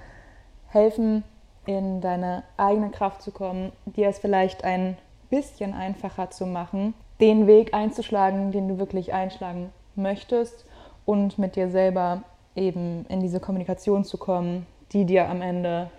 helfen, 0.69 1.25
in 1.67 2.01
deine 2.01 2.45
eigene 2.57 2.91
Kraft 2.91 3.23
zu 3.23 3.31
kommen, 3.31 3.73
dir 3.85 4.09
es 4.09 4.19
vielleicht 4.19 4.65
ein 4.65 4.97
bisschen 5.29 5.75
einfacher 5.75 6.31
zu 6.31 6.47
machen, 6.47 6.95
den 7.21 7.47
Weg 7.47 7.75
einzuschlagen, 7.75 8.53
den 8.53 8.69
du 8.69 8.79
wirklich 8.79 9.13
einschlagen 9.13 9.71
möchtest 9.95 10.65
und 11.05 11.39
mit 11.39 11.57
dir 11.57 11.69
selber 11.69 12.23
eben 12.57 13.05
in 13.09 13.21
diese 13.21 13.41
Kommunikation 13.41 14.05
zu 14.05 14.17
kommen, 14.17 14.67
die 14.93 15.05
dir 15.05 15.29
am 15.29 15.43
Ende 15.43 15.91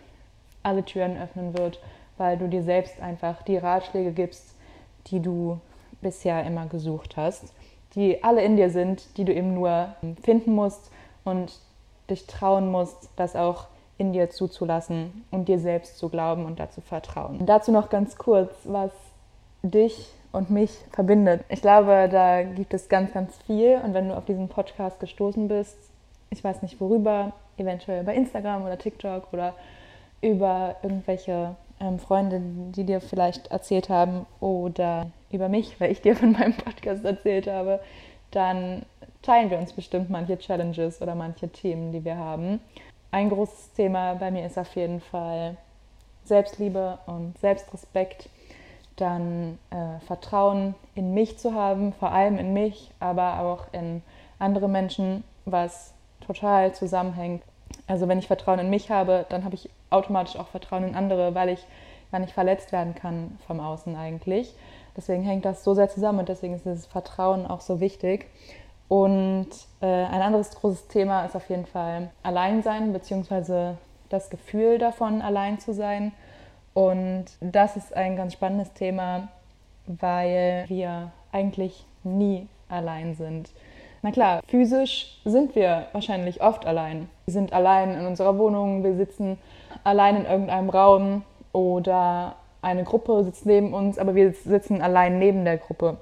alle 0.64 0.84
Türen 0.84 1.22
öffnen 1.22 1.56
wird, 1.56 1.80
weil 2.18 2.38
du 2.38 2.48
dir 2.48 2.64
selbst 2.64 3.00
einfach 3.00 3.44
die 3.44 3.58
Ratschläge 3.58 4.12
gibst, 4.12 4.56
die 5.08 5.20
du 5.20 5.60
bisher 6.02 6.44
immer 6.46 6.66
gesucht 6.66 7.16
hast 7.16 7.54
die 7.96 8.24
alle 8.24 8.44
in 8.44 8.56
dir 8.56 8.70
sind, 8.70 9.18
die 9.18 9.26
du 9.26 9.34
eben 9.34 9.54
nur 9.54 9.96
finden 10.22 10.54
musst 10.54 10.92
und 11.24 11.60
dich 12.10 12.28
trauen 12.28 12.70
musst, 12.70 13.10
das 13.16 13.36
auch 13.36 13.68
in 13.98 14.14
dir 14.14 14.30
zuzulassen 14.30 15.26
und 15.32 15.48
dir 15.50 15.60
selbst 15.60 15.98
zu 15.98 16.10
glauben 16.10 16.46
und 16.46 16.60
dazu 16.60 16.82
vertrauen. 16.82 17.46
Dazu 17.46 17.72
noch 17.72 17.90
ganz 17.90 18.18
kurz, 18.18 18.52
was 18.64 18.92
dich 19.62 20.10
und 20.32 20.50
mich 20.50 20.72
verbindet. 20.92 21.44
Ich 21.50 21.62
glaube, 21.62 22.08
da 22.10 22.44
gibt 22.44 22.74
es 22.74 22.88
ganz, 22.88 23.14
ganz 23.14 23.36
viel. 23.46 23.80
Und 23.84 23.94
wenn 23.94 24.10
du 24.10 24.16
auf 24.16 24.26
diesen 24.26 24.48
Podcast 24.48 25.00
gestoßen 25.00 25.48
bist, 25.48 25.78
ich 26.30 26.44
weiß 26.44 26.62
nicht 26.62 26.80
worüber, 26.80 27.34
eventuell 27.58 28.04
über 28.04 28.14
Instagram 28.14 28.64
oder 28.64 28.78
TikTok 28.78 29.34
oder 29.34 29.54
über 30.22 30.76
irgendwelche 30.82 31.56
ähm, 31.80 32.00
Freunde, 32.00 32.42
die 32.42 32.84
dir 32.84 33.02
vielleicht 33.02 33.48
erzählt 33.48 33.90
haben 33.90 34.26
oder 34.40 35.08
über 35.32 35.50
mich, 35.50 35.80
weil 35.80 35.92
ich 35.92 36.02
dir 36.02 36.16
von 36.16 36.32
meinem 36.32 36.56
Podcast 36.56 37.06
erzählt 37.06 37.48
habe, 37.48 37.80
dann 38.32 38.84
teilen 39.22 39.50
wir 39.50 39.58
uns 39.58 39.74
bestimmt 39.74 40.10
manche 40.10 40.38
Challenges 40.38 41.02
oder 41.02 41.16
manche 41.16 41.50
Themen, 41.50 41.92
die 41.92 42.06
wir 42.06 42.18
haben. 42.18 42.60
Ein 43.12 43.30
großes 43.30 43.74
Thema 43.74 44.16
bei 44.16 44.32
mir 44.32 44.46
ist 44.46 44.58
auf 44.58 44.76
jeden 44.76 45.02
Fall 45.02 45.58
Selbstliebe 46.24 47.00
und 47.08 47.38
Selbstrespekt, 47.40 48.30
dann 48.96 49.58
äh, 49.72 50.00
Vertrauen 50.06 50.76
in 50.94 51.14
mich 51.14 51.38
zu 51.40 51.54
haben, 51.54 51.94
vor 51.94 52.12
allem 52.12 52.38
in 52.38 52.54
mich, 52.54 52.92
aber 53.00 53.40
auch 53.40 53.74
in 53.74 54.04
andere 54.38 54.70
Menschen, 54.70 55.24
was 55.46 55.94
total 56.26 56.74
zusammenhängt. 56.76 57.42
Also 57.88 58.08
wenn 58.08 58.20
ich 58.20 58.28
Vertrauen 58.28 58.60
in 58.60 58.70
mich 58.70 58.92
habe, 58.92 59.26
dann 59.30 59.44
habe 59.44 59.56
ich 59.56 59.70
automatisch 59.90 60.36
auch 60.36 60.48
Vertrauen 60.50 60.84
in 60.84 60.96
andere, 60.96 61.34
weil 61.34 61.50
ich 61.50 61.66
gar 62.12 62.20
nicht 62.20 62.34
verletzt 62.34 62.72
werden 62.72 62.96
kann 62.96 63.38
vom 63.46 63.60
Außen 63.60 63.96
eigentlich. 63.96 64.56
Deswegen 64.98 65.24
hängt 65.24 65.46
das 65.46 65.64
so 65.64 65.74
sehr 65.74 65.90
zusammen 65.90 66.20
und 66.20 66.30
deswegen 66.30 66.56
ist 66.56 66.66
dieses 66.66 66.86
Vertrauen 66.86 67.46
auch 67.46 67.62
so 67.62 67.80
wichtig. 67.80 68.28
Und 68.88 69.50
äh, 69.82 69.86
ein 69.86 70.22
anderes 70.22 70.52
großes 70.56 70.88
Thema 70.88 71.26
ist 71.26 71.36
auf 71.36 71.48
jeden 71.50 71.68
Fall 71.68 72.10
Alleinsein, 72.24 72.92
beziehungsweise 72.92 73.78
das 74.10 74.30
Gefühl 74.30 74.80
davon, 74.80 75.22
allein 75.22 75.60
zu 75.60 75.74
sein. 75.74 76.12
Und 76.74 77.26
das 77.40 77.78
ist 77.78 77.96
ein 77.96 78.16
ganz 78.16 78.34
spannendes 78.34 78.74
Thema, 78.74 79.30
weil 79.86 80.66
wir 80.68 81.12
eigentlich 81.32 81.86
nie 82.04 82.48
allein 82.68 83.16
sind. 83.16 83.52
Na 84.02 84.12
klar, 84.12 84.42
physisch 84.48 85.20
sind 85.26 85.56
wir 85.56 85.88
wahrscheinlich 85.92 86.42
oft 86.42 86.66
allein. 86.66 87.10
Wir 87.26 87.34
sind 87.34 87.54
allein 87.54 87.94
in 87.94 88.06
unserer 88.06 88.38
Wohnung, 88.38 88.84
wir 88.84 88.96
sitzen 88.96 89.38
allein 89.84 90.16
in 90.16 90.26
irgendeinem 90.26 90.70
Raum 90.70 91.24
oder 91.54 92.36
eine 92.62 92.84
Gruppe 92.84 93.24
sitzt 93.24 93.46
neben 93.46 93.74
uns, 93.74 93.98
aber 93.98 94.16
wir 94.16 94.34
sitzen 94.34 94.82
allein 94.82 95.20
neben 95.20 95.46
der 95.46 95.58
Gruppe 95.58 95.98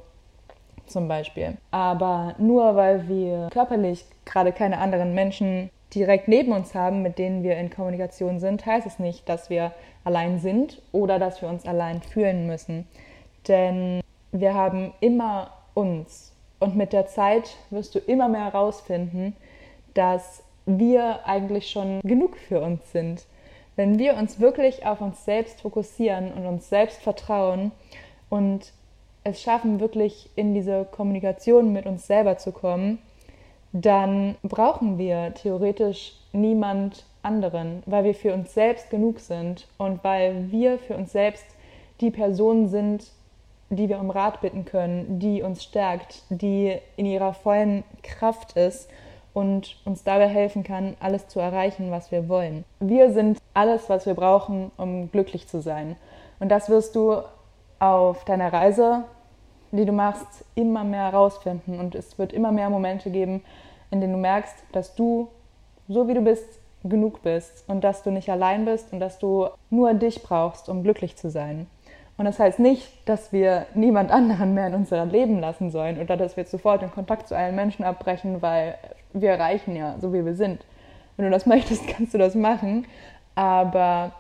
zum 0.88 1.08
Beispiel. 1.08 1.58
Aber 1.72 2.36
nur 2.38 2.76
weil 2.76 3.08
wir 3.08 3.50
körperlich 3.52 4.06
gerade 4.26 4.52
keine 4.52 4.80
anderen 4.80 5.14
Menschen 5.14 5.70
direkt 5.94 6.28
neben 6.28 6.52
uns 6.52 6.74
haben, 6.74 7.02
mit 7.02 7.18
denen 7.18 7.44
wir 7.44 7.58
in 7.58 7.70
Kommunikation 7.70 8.40
sind, 8.40 8.66
heißt 8.66 8.88
es 8.88 9.00
nicht, 9.00 9.28
dass 9.30 9.50
wir 9.50 9.72
allein 10.04 10.40
sind 10.40 10.82
oder 10.92 11.20
dass 11.20 11.42
wir 11.42 11.50
uns 11.50 11.66
allein 11.66 12.02
fühlen 12.02 12.48
müssen. 12.48 12.88
Denn 13.48 14.02
wir 14.32 14.54
haben 14.54 14.94
immer 15.00 15.52
uns. 15.74 16.34
Und 16.60 16.76
mit 16.76 16.92
der 16.92 17.08
Zeit 17.08 17.56
wirst 17.70 17.96
du 17.96 18.00
immer 18.00 18.28
mehr 18.28 18.46
herausfinden, 18.46 19.36
dass 19.94 20.44
wir 20.66 21.26
eigentlich 21.26 21.70
schon 21.70 22.02
genug 22.02 22.36
für 22.38 22.62
uns 22.62 22.92
sind. 22.92 23.26
Wenn 23.78 24.00
wir 24.00 24.18
uns 24.18 24.40
wirklich 24.40 24.88
auf 24.88 25.02
uns 25.02 25.24
selbst 25.24 25.62
fokussieren 25.62 26.34
und 26.34 26.48
uns 26.48 26.68
selbst 26.68 27.00
vertrauen 27.00 27.72
und 28.28 28.74
es 29.24 29.40
schaffen, 29.40 29.80
wirklich 29.80 30.32
in 30.36 30.56
diese 30.56 30.86
Kommunikation 30.90 31.72
mit 31.72 31.86
uns 31.86 32.08
selber 32.08 32.40
zu 32.40 32.52
kommen, 32.52 32.98
dann 33.72 34.36
brauchen 34.42 34.98
wir 34.98 35.34
theoretisch 35.36 36.14
niemand 36.34 37.06
anderen, 37.22 37.84
weil 37.86 38.04
wir 38.04 38.16
für 38.16 38.34
uns 38.34 38.52
selbst 38.56 38.90
genug 38.90 39.20
sind 39.20 39.68
und 39.78 40.04
weil 40.04 40.52
wir 40.52 40.80
für 40.80 40.96
uns 40.96 41.12
selbst 41.12 41.46
die 42.02 42.10
Person 42.10 42.70
sind, 42.70 43.12
die 43.70 43.90
wir 43.90 44.00
um 44.00 44.10
Rat 44.10 44.42
bitten 44.42 44.66
können, 44.66 45.20
die 45.20 45.44
uns 45.44 45.64
stärkt, 45.64 46.24
die 46.30 46.76
in 46.96 47.06
ihrer 47.06 47.34
vollen 47.34 47.84
Kraft 48.02 48.58
ist 48.58 48.90
und 49.38 49.76
uns 49.86 50.04
dabei 50.04 50.28
helfen 50.28 50.64
kann, 50.64 50.98
alles 51.00 51.28
zu 51.28 51.40
erreichen, 51.40 51.92
was 51.92 52.12
wir 52.12 52.28
wollen. 52.28 52.66
Wir 52.80 53.14
sind 53.14 53.38
alles, 53.54 53.88
was 53.88 54.08
wir 54.08 54.16
brauchen, 54.16 54.72
um 54.78 55.12
glücklich 55.12 55.48
zu 55.48 55.62
sein. 55.62 55.96
Und 56.40 56.50
das 56.50 56.70
wirst 56.70 56.96
du 56.96 57.22
auf 57.78 58.26
deiner 58.26 58.52
Reise, 58.52 59.04
die 59.72 59.86
du 59.86 59.92
machst, 59.92 60.44
immer 60.56 60.84
mehr 60.84 61.12
herausfinden. 61.12 61.80
Und 61.80 61.94
es 61.94 62.18
wird 62.18 62.34
immer 62.34 62.52
mehr 62.52 62.72
Momente 62.72 63.12
geben, 63.12 63.44
in 63.92 64.02
denen 64.02 64.14
du 64.14 64.20
merkst, 64.20 64.56
dass 64.72 64.96
du, 64.96 65.28
so 65.88 66.08
wie 66.08 66.16
du 66.16 66.22
bist, 66.22 66.60
genug 66.84 67.22
bist 67.22 67.64
und 67.68 67.84
dass 67.84 68.02
du 68.02 68.10
nicht 68.10 68.32
allein 68.32 68.66
bist 68.66 68.92
und 68.92 69.00
dass 69.00 69.20
du 69.20 69.50
nur 69.70 69.94
dich 69.94 70.24
brauchst, 70.24 70.68
um 70.68 70.82
glücklich 70.82 71.16
zu 71.16 71.30
sein. 71.30 71.68
Und 72.18 72.26
das 72.26 72.40
heißt 72.40 72.58
nicht, 72.58 73.08
dass 73.08 73.32
wir 73.32 73.68
niemand 73.76 74.12
anderen 74.20 74.56
mehr 74.56 74.66
in 74.66 74.74
unser 74.74 75.06
Leben 75.06 75.40
lassen 75.40 75.70
sollen 75.70 76.02
oder 76.02 76.18
dass 76.18 76.38
wir 76.38 76.46
sofort 76.46 76.82
den 76.82 76.92
Kontakt 76.92 77.28
zu 77.28 77.38
allen 77.38 77.56
Menschen 77.56 77.86
abbrechen, 77.86 78.42
weil 78.42 78.76
wir 79.22 79.34
reichen 79.34 79.76
ja, 79.76 79.96
so 80.00 80.14
wie 80.14 80.26
wir 80.26 80.36
sind. 80.36 80.66
Wenn 81.16 81.26
du 81.26 81.32
das 81.32 81.46
möchtest, 81.48 81.88
kannst 81.88 82.14
du 82.14 82.18
das 82.18 82.36
machen. 82.36 82.86
Aber 83.36 84.12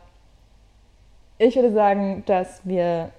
ich 1.38 1.56
würde 1.56 1.72
sagen, 1.72 2.24
dass 2.26 2.62
wir 2.64 3.10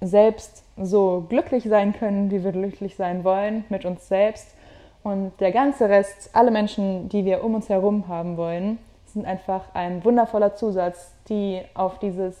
selbst 0.00 0.64
so 0.76 1.24
glücklich 1.28 1.64
sein 1.64 1.92
können, 1.92 2.30
wie 2.30 2.44
wir 2.44 2.52
glücklich 2.52 2.96
sein 2.96 3.24
wollen 3.24 3.64
mit 3.68 3.84
uns 3.84 4.08
selbst. 4.08 4.54
Und 5.02 5.32
der 5.40 5.52
ganze 5.52 5.88
Rest, 5.88 6.30
alle 6.32 6.50
Menschen, 6.50 7.08
die 7.08 7.24
wir 7.24 7.44
um 7.44 7.54
uns 7.54 7.68
herum 7.68 8.08
haben 8.08 8.36
wollen, 8.36 8.78
sind 9.06 9.26
einfach 9.26 9.74
ein 9.74 10.04
wundervoller 10.04 10.56
Zusatz, 10.56 11.14
die 11.28 11.62
auf 11.74 11.98
dieses 11.98 12.36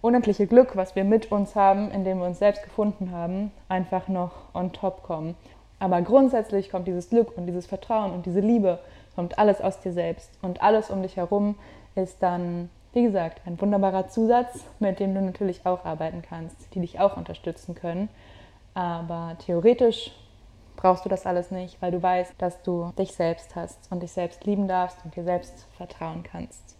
unendliche 0.00 0.46
Glück, 0.46 0.76
was 0.76 0.96
wir 0.96 1.04
mit 1.04 1.32
uns 1.32 1.54
haben, 1.54 1.90
indem 1.90 2.18
wir 2.18 2.26
uns 2.26 2.40
selbst 2.40 2.62
gefunden 2.64 3.12
haben, 3.12 3.52
einfach 3.68 4.08
noch 4.08 4.32
on 4.52 4.72
top 4.72 5.02
kommen. 5.04 5.36
Aber 5.82 6.00
grundsätzlich 6.00 6.70
kommt 6.70 6.86
dieses 6.86 7.10
Glück 7.10 7.36
und 7.36 7.46
dieses 7.46 7.66
Vertrauen 7.66 8.12
und 8.12 8.24
diese 8.24 8.38
Liebe, 8.38 8.78
kommt 9.16 9.36
alles 9.36 9.60
aus 9.60 9.80
dir 9.80 9.92
selbst. 9.92 10.30
Und 10.40 10.62
alles 10.62 10.90
um 10.90 11.02
dich 11.02 11.16
herum 11.16 11.56
ist 11.96 12.22
dann, 12.22 12.70
wie 12.92 13.02
gesagt, 13.02 13.40
ein 13.46 13.60
wunderbarer 13.60 14.06
Zusatz, 14.06 14.64
mit 14.78 15.00
dem 15.00 15.12
du 15.12 15.20
natürlich 15.20 15.66
auch 15.66 15.84
arbeiten 15.84 16.22
kannst, 16.22 16.72
die 16.72 16.80
dich 16.80 17.00
auch 17.00 17.16
unterstützen 17.16 17.74
können. 17.74 18.08
Aber 18.74 19.34
theoretisch 19.44 20.12
brauchst 20.76 21.04
du 21.04 21.08
das 21.08 21.26
alles 21.26 21.50
nicht, 21.50 21.82
weil 21.82 21.90
du 21.90 22.00
weißt, 22.00 22.34
dass 22.38 22.62
du 22.62 22.92
dich 22.96 23.12
selbst 23.16 23.56
hast 23.56 23.90
und 23.90 24.04
dich 24.04 24.12
selbst 24.12 24.44
lieben 24.46 24.68
darfst 24.68 24.98
und 25.04 25.16
dir 25.16 25.24
selbst 25.24 25.66
vertrauen 25.76 26.22
kannst. 26.22 26.76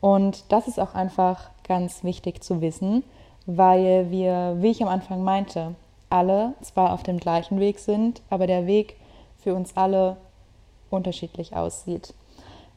Und 0.00 0.50
das 0.50 0.66
ist 0.66 0.80
auch 0.80 0.96
einfach 0.96 1.50
ganz 1.62 2.02
wichtig 2.02 2.42
zu 2.42 2.60
wissen, 2.60 3.04
weil 3.46 4.10
wir, 4.10 4.56
wie 4.58 4.72
ich 4.72 4.82
am 4.82 4.88
Anfang 4.88 5.22
meinte, 5.22 5.76
alle 6.12 6.54
zwar 6.60 6.92
auf 6.92 7.02
dem 7.02 7.18
gleichen 7.18 7.58
Weg 7.58 7.78
sind, 7.78 8.22
aber 8.30 8.46
der 8.46 8.66
Weg 8.66 8.96
für 9.38 9.54
uns 9.54 9.76
alle 9.76 10.16
unterschiedlich 10.90 11.56
aussieht. 11.56 12.14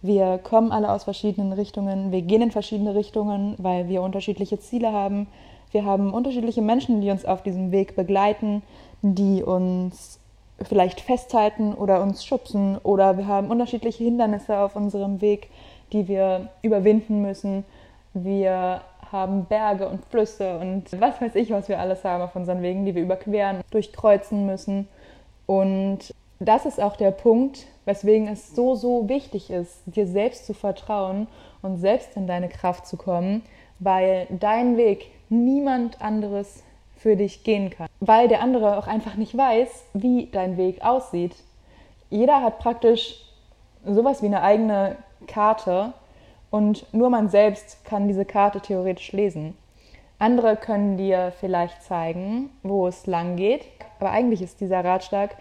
Wir 0.01 0.37
kommen 0.37 0.71
alle 0.71 0.91
aus 0.91 1.03
verschiedenen 1.03 1.53
Richtungen, 1.53 2.11
wir 2.11 2.21
gehen 2.21 2.41
in 2.41 2.51
verschiedene 2.51 2.95
Richtungen, 2.95 3.55
weil 3.57 3.87
wir 3.87 4.01
unterschiedliche 4.01 4.59
Ziele 4.59 4.91
haben. 4.91 5.27
Wir 5.71 5.83
haben 5.83 6.13
unterschiedliche 6.13 6.61
Menschen, 6.61 7.01
die 7.01 7.09
uns 7.11 7.25
auf 7.25 7.43
diesem 7.43 7.71
Weg 7.71 7.95
begleiten, 7.95 8.61
die 9.01 9.43
uns 9.43 10.19
vielleicht 10.61 11.01
festhalten 11.01 11.73
oder 11.73 12.01
uns 12.01 12.23
schubsen 12.23 12.77
oder 12.77 13.17
wir 13.17 13.27
haben 13.27 13.49
unterschiedliche 13.49 14.03
Hindernisse 14.03 14.57
auf 14.57 14.75
unserem 14.75 15.21
Weg, 15.21 15.49
die 15.91 16.07
wir 16.07 16.49
überwinden 16.61 17.21
müssen. 17.21 17.65
Wir 18.13 18.81
haben 19.11 19.45
Berge 19.45 19.87
und 19.87 20.05
Flüsse 20.05 20.57
und 20.59 20.85
was 20.99 21.21
weiß 21.21 21.35
ich, 21.35 21.51
was 21.51 21.69
wir 21.69 21.79
alles 21.79 22.03
haben 22.03 22.23
auf 22.23 22.35
unseren 22.35 22.61
Wegen, 22.61 22.85
die 22.85 22.95
wir 22.95 23.03
überqueren, 23.03 23.61
durchkreuzen 23.71 24.45
müssen. 24.45 24.87
Und 25.45 26.13
das 26.39 26.65
ist 26.65 26.81
auch 26.81 26.95
der 26.95 27.11
Punkt, 27.11 27.65
weswegen 27.85 28.27
es 28.27 28.55
so, 28.55 28.75
so 28.75 29.07
wichtig 29.07 29.49
ist, 29.49 29.81
dir 29.85 30.07
selbst 30.07 30.45
zu 30.45 30.53
vertrauen 30.53 31.27
und 31.61 31.77
selbst 31.77 32.15
in 32.15 32.27
deine 32.27 32.49
Kraft 32.49 32.87
zu 32.87 32.97
kommen, 32.97 33.43
weil 33.79 34.27
dein 34.29 34.77
Weg 34.77 35.11
niemand 35.29 36.01
anderes 36.01 36.63
für 36.97 37.15
dich 37.15 37.43
gehen 37.43 37.69
kann. 37.69 37.87
Weil 37.99 38.27
der 38.27 38.41
andere 38.41 38.77
auch 38.77 38.87
einfach 38.87 39.15
nicht 39.15 39.37
weiß, 39.37 39.85
wie 39.93 40.27
dein 40.31 40.57
Weg 40.57 40.83
aussieht. 40.83 41.35
Jeder 42.09 42.41
hat 42.41 42.59
praktisch 42.59 43.21
sowas 43.85 44.21
wie 44.21 44.27
eine 44.27 44.41
eigene 44.41 44.95
Karte 45.27 45.93
und 46.49 46.85
nur 46.93 47.09
man 47.09 47.29
selbst 47.29 47.83
kann 47.85 48.07
diese 48.07 48.25
Karte 48.25 48.61
theoretisch 48.61 49.11
lesen. 49.11 49.57
Andere 50.17 50.55
können 50.55 50.97
dir 50.97 51.33
vielleicht 51.39 51.83
zeigen, 51.83 52.49
wo 52.63 52.87
es 52.87 53.05
lang 53.05 53.35
geht, 53.35 53.65
aber 53.99 54.11
eigentlich 54.11 54.41
ist 54.41 54.61
dieser 54.61 54.83
Ratschlag 54.83 55.35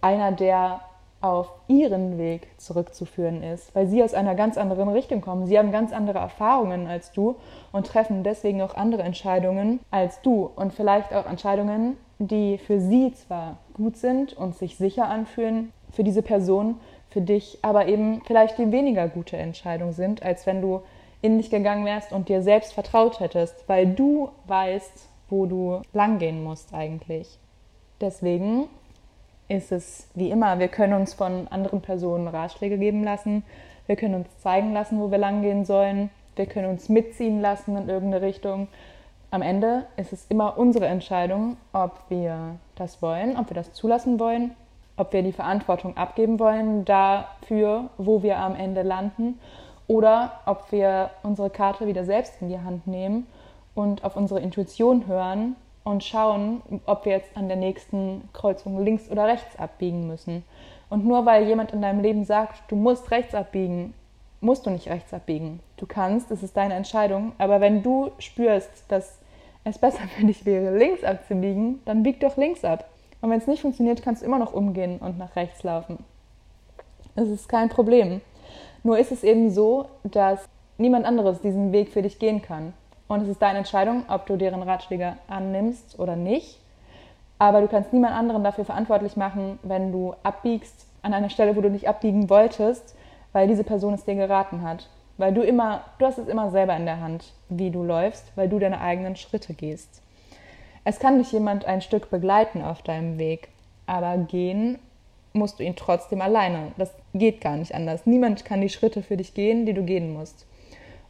einer, 0.00 0.32
der 0.32 0.80
auf 1.20 1.50
ihren 1.68 2.18
Weg 2.18 2.48
zurückzuführen 2.58 3.42
ist, 3.42 3.74
weil 3.74 3.86
sie 3.86 4.02
aus 4.02 4.12
einer 4.12 4.34
ganz 4.34 4.58
anderen 4.58 4.90
Richtung 4.90 5.22
kommen. 5.22 5.46
Sie 5.46 5.58
haben 5.58 5.72
ganz 5.72 5.90
andere 5.90 6.18
Erfahrungen 6.18 6.86
als 6.86 7.12
du 7.12 7.36
und 7.72 7.86
treffen 7.86 8.22
deswegen 8.22 8.60
auch 8.60 8.74
andere 8.74 9.02
Entscheidungen 9.02 9.80
als 9.90 10.20
du 10.20 10.50
und 10.54 10.74
vielleicht 10.74 11.14
auch 11.14 11.24
Entscheidungen, 11.24 11.96
die 12.18 12.58
für 12.58 12.78
sie 12.78 13.12
zwar 13.14 13.56
gut 13.72 13.96
sind 13.96 14.34
und 14.34 14.54
sich 14.54 14.76
sicher 14.76 15.08
anfühlen, 15.08 15.72
für 15.92 16.04
diese 16.04 16.22
Person 16.22 16.78
für 17.14 17.20
dich 17.20 17.58
aber 17.62 17.86
eben 17.86 18.22
vielleicht 18.26 18.58
die 18.58 18.72
weniger 18.72 19.06
gute 19.06 19.36
Entscheidung 19.36 19.92
sind, 19.92 20.24
als 20.24 20.46
wenn 20.48 20.60
du 20.60 20.82
in 21.22 21.38
dich 21.38 21.48
gegangen 21.48 21.86
wärst 21.86 22.12
und 22.12 22.28
dir 22.28 22.42
selbst 22.42 22.72
vertraut 22.72 23.20
hättest, 23.20 23.68
weil 23.68 23.86
du 23.86 24.30
weißt, 24.48 25.08
wo 25.30 25.46
du 25.46 25.80
langgehen 25.92 26.42
musst 26.42 26.74
eigentlich. 26.74 27.38
Deswegen 28.00 28.64
ist 29.46 29.70
es 29.70 30.08
wie 30.14 30.28
immer, 30.28 30.58
wir 30.58 30.66
können 30.66 30.94
uns 30.94 31.14
von 31.14 31.46
anderen 31.48 31.82
Personen 31.82 32.26
Ratschläge 32.26 32.78
geben 32.78 33.04
lassen, 33.04 33.44
wir 33.86 33.94
können 33.94 34.16
uns 34.16 34.28
zeigen 34.40 34.72
lassen, 34.72 35.00
wo 35.00 35.12
wir 35.12 35.18
langgehen 35.18 35.64
sollen, 35.64 36.10
wir 36.34 36.46
können 36.46 36.68
uns 36.68 36.88
mitziehen 36.88 37.40
lassen 37.40 37.76
in 37.76 37.88
irgendeine 37.88 38.26
Richtung. 38.26 38.66
Am 39.30 39.40
Ende 39.40 39.86
ist 39.96 40.12
es 40.12 40.26
immer 40.30 40.58
unsere 40.58 40.86
Entscheidung, 40.86 41.58
ob 41.72 41.92
wir 42.08 42.56
das 42.74 43.00
wollen, 43.02 43.36
ob 43.36 43.50
wir 43.50 43.54
das 43.54 43.72
zulassen 43.72 44.18
wollen 44.18 44.56
ob 44.96 45.12
wir 45.12 45.22
die 45.22 45.32
Verantwortung 45.32 45.96
abgeben 45.96 46.38
wollen 46.38 46.84
dafür, 46.84 47.90
wo 47.98 48.22
wir 48.22 48.38
am 48.38 48.54
Ende 48.54 48.82
landen, 48.82 49.38
oder 49.86 50.40
ob 50.46 50.72
wir 50.72 51.10
unsere 51.22 51.50
Karte 51.50 51.86
wieder 51.86 52.04
selbst 52.04 52.40
in 52.40 52.48
die 52.48 52.58
Hand 52.58 52.86
nehmen 52.86 53.26
und 53.74 54.04
auf 54.04 54.16
unsere 54.16 54.40
Intuition 54.40 55.06
hören 55.06 55.56
und 55.82 56.02
schauen, 56.02 56.62
ob 56.86 57.04
wir 57.04 57.12
jetzt 57.12 57.36
an 57.36 57.48
der 57.48 57.58
nächsten 57.58 58.28
Kreuzung 58.32 58.82
links 58.82 59.10
oder 59.10 59.26
rechts 59.26 59.58
abbiegen 59.58 60.06
müssen. 60.06 60.42
Und 60.88 61.04
nur 61.04 61.26
weil 61.26 61.46
jemand 61.46 61.72
in 61.72 61.82
deinem 61.82 62.00
Leben 62.00 62.24
sagt, 62.24 62.70
du 62.70 62.76
musst 62.76 63.10
rechts 63.10 63.34
abbiegen, 63.34 63.92
musst 64.40 64.64
du 64.64 64.70
nicht 64.70 64.88
rechts 64.88 65.12
abbiegen. 65.12 65.60
Du 65.76 65.86
kannst, 65.86 66.30
es 66.30 66.42
ist 66.42 66.56
deine 66.56 66.74
Entscheidung, 66.74 67.32
aber 67.38 67.60
wenn 67.60 67.82
du 67.82 68.10
spürst, 68.18 68.84
dass 68.88 69.18
es 69.64 69.78
besser 69.78 70.02
für 70.16 70.24
dich 70.24 70.46
wäre, 70.46 70.76
links 70.76 71.04
abzubiegen, 71.04 71.80
dann 71.84 72.02
bieg 72.02 72.20
doch 72.20 72.36
links 72.36 72.64
ab. 72.64 72.88
Und 73.24 73.30
wenn 73.30 73.38
es 73.38 73.46
nicht 73.46 73.62
funktioniert, 73.62 74.02
kannst 74.02 74.20
du 74.20 74.26
immer 74.26 74.38
noch 74.38 74.52
umgehen 74.52 74.98
und 74.98 75.16
nach 75.16 75.34
rechts 75.34 75.62
laufen. 75.62 75.96
Es 77.16 77.26
ist 77.26 77.48
kein 77.48 77.70
Problem. 77.70 78.20
Nur 78.82 78.98
ist 78.98 79.12
es 79.12 79.24
eben 79.24 79.48
so, 79.48 79.86
dass 80.02 80.46
niemand 80.76 81.06
anderes 81.06 81.40
diesen 81.40 81.72
Weg 81.72 81.88
für 81.88 82.02
dich 82.02 82.18
gehen 82.18 82.42
kann. 82.42 82.74
Und 83.08 83.22
es 83.22 83.28
ist 83.28 83.40
deine 83.40 83.56
Entscheidung, 83.56 84.04
ob 84.10 84.26
du 84.26 84.36
deren 84.36 84.62
Ratschläge 84.62 85.16
annimmst 85.26 85.98
oder 85.98 86.16
nicht. 86.16 86.60
Aber 87.38 87.62
du 87.62 87.66
kannst 87.66 87.94
niemand 87.94 88.14
anderen 88.14 88.44
dafür 88.44 88.66
verantwortlich 88.66 89.16
machen, 89.16 89.58
wenn 89.62 89.90
du 89.90 90.14
abbiegst 90.22 90.86
an 91.00 91.14
einer 91.14 91.30
Stelle, 91.30 91.56
wo 91.56 91.62
du 91.62 91.70
nicht 91.70 91.88
abbiegen 91.88 92.28
wolltest, 92.28 92.94
weil 93.32 93.48
diese 93.48 93.64
Person 93.64 93.94
es 93.94 94.04
dir 94.04 94.16
geraten 94.16 94.60
hat. 94.60 94.90
Weil 95.16 95.32
du 95.32 95.40
immer, 95.40 95.80
du 95.98 96.04
hast 96.04 96.18
es 96.18 96.28
immer 96.28 96.50
selber 96.50 96.76
in 96.76 96.84
der 96.84 97.00
Hand, 97.00 97.32
wie 97.48 97.70
du 97.70 97.84
läufst, 97.84 98.36
weil 98.36 98.50
du 98.50 98.58
deine 98.58 98.82
eigenen 98.82 99.16
Schritte 99.16 99.54
gehst. 99.54 100.02
Es 100.84 100.98
kann 100.98 101.18
dich 101.18 101.32
jemand 101.32 101.64
ein 101.64 101.80
Stück 101.80 102.10
begleiten 102.10 102.62
auf 102.62 102.82
deinem 102.82 103.18
Weg, 103.18 103.48
aber 103.86 104.18
gehen 104.18 104.78
musst 105.32 105.58
du 105.58 105.64
ihn 105.64 105.76
trotzdem 105.76 106.20
alleine. 106.20 106.72
Das 106.76 106.92
geht 107.14 107.40
gar 107.40 107.56
nicht 107.56 107.74
anders. 107.74 108.04
Niemand 108.04 108.44
kann 108.44 108.60
die 108.60 108.68
Schritte 108.68 109.02
für 109.02 109.16
dich 109.16 109.32
gehen, 109.32 109.64
die 109.64 109.72
du 109.72 109.82
gehen 109.82 110.12
musst. 110.12 110.46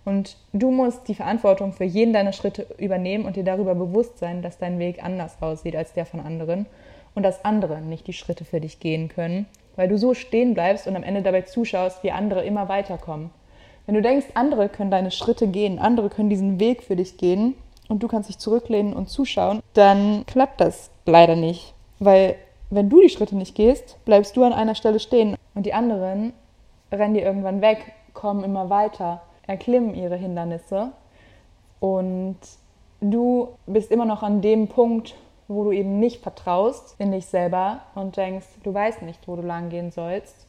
Und 0.05 0.37
du 0.53 0.71
musst 0.71 1.09
die 1.09 1.15
Verantwortung 1.15 1.73
für 1.73 1.85
jeden 1.85 2.13
deiner 2.13 2.33
Schritte 2.33 2.67
übernehmen 2.79 3.25
und 3.25 3.37
dir 3.37 3.45
darüber 3.45 3.75
bewusst 3.75 4.19
sein, 4.19 4.43
dass 4.43 4.59
dein 4.59 4.79
Weg 4.79 5.03
anders 5.03 5.37
aussieht 5.41 5.75
als 5.75 5.93
der 5.93 6.07
von 6.07 6.21
anderen 6.21 6.67
und 7.15 7.23
dass 7.23 7.45
andere 7.45 7.81
nicht 7.81 8.07
die 8.07 8.13
Schritte 8.13 8.45
für 8.45 8.61
dich 8.61 8.81
gehen 8.81 9.09
können, 9.09 9.47
weil 9.77 9.89
du 9.89 9.99
so 9.99 10.15
stehen 10.15 10.55
bleibst 10.55 10.87
und 10.87 10.95
am 10.95 11.03
Ende 11.03 11.23
dabei 11.23 11.43
zuschaust, 11.43 12.03
wie 12.03 12.13
andere 12.13 12.45
immer 12.45 12.69
weiterkommen. 12.69 13.31
Wenn 13.87 13.95
du 13.95 14.03
denkst, 14.03 14.27
andere 14.35 14.69
können 14.69 14.91
deine 14.91 15.11
Schritte 15.11 15.49
gehen, 15.49 15.79
andere 15.79 16.11
können 16.11 16.31
diesen 16.31 16.61
Weg 16.61 16.83
für 16.83 16.97
dich 16.97 17.17
gehen 17.17 17.55
und 17.89 18.03
du 18.03 18.09
kannst 18.09 18.29
dich 18.29 18.39
zurücklehnen 18.39 18.93
und 18.93 19.09
zuschauen, 19.09 19.61
dann 19.75 20.25
klappt 20.27 20.61
das 20.61 20.91
leider 21.07 21.37
nicht, 21.37 21.75
weil 21.99 22.37
wenn 22.71 22.89
du 22.89 23.01
die 23.01 23.09
Schritte 23.09 23.37
nicht 23.37 23.55
gehst, 23.55 23.99
bleibst 24.05 24.37
du 24.37 24.43
an 24.43 24.53
einer 24.53 24.75
Stelle 24.75 25.01
stehen 25.01 25.37
und 25.55 25.67
die 25.67 25.75
anderen 25.75 26.33
rennen 26.91 27.15
dir 27.15 27.23
irgendwann 27.23 27.61
weg, 27.61 27.93
kommen 28.13 28.45
immer 28.45 28.71
weiter 28.71 29.23
erklimmen 29.47 29.95
ihre 29.95 30.17
Hindernisse 30.17 30.93
und 31.81 32.39
du 33.01 33.49
bist 33.67 33.91
immer 33.91 34.07
noch 34.07 34.23
an 34.23 34.41
dem 34.41 34.69
Punkt, 34.69 35.15
wo 35.49 35.65
du 35.65 35.73
eben 35.73 36.01
nicht 36.01 36.23
vertraust 36.23 36.95
in 36.99 37.13
dich 37.13 37.27
selber 37.27 37.81
und 37.95 38.17
denkst, 38.17 38.47
du 38.63 38.73
weißt 38.73 39.03
nicht, 39.03 39.29
wo 39.29 39.37
du 39.37 39.43
lang 39.43 39.69
gehen 39.69 39.91
sollst 39.91 40.47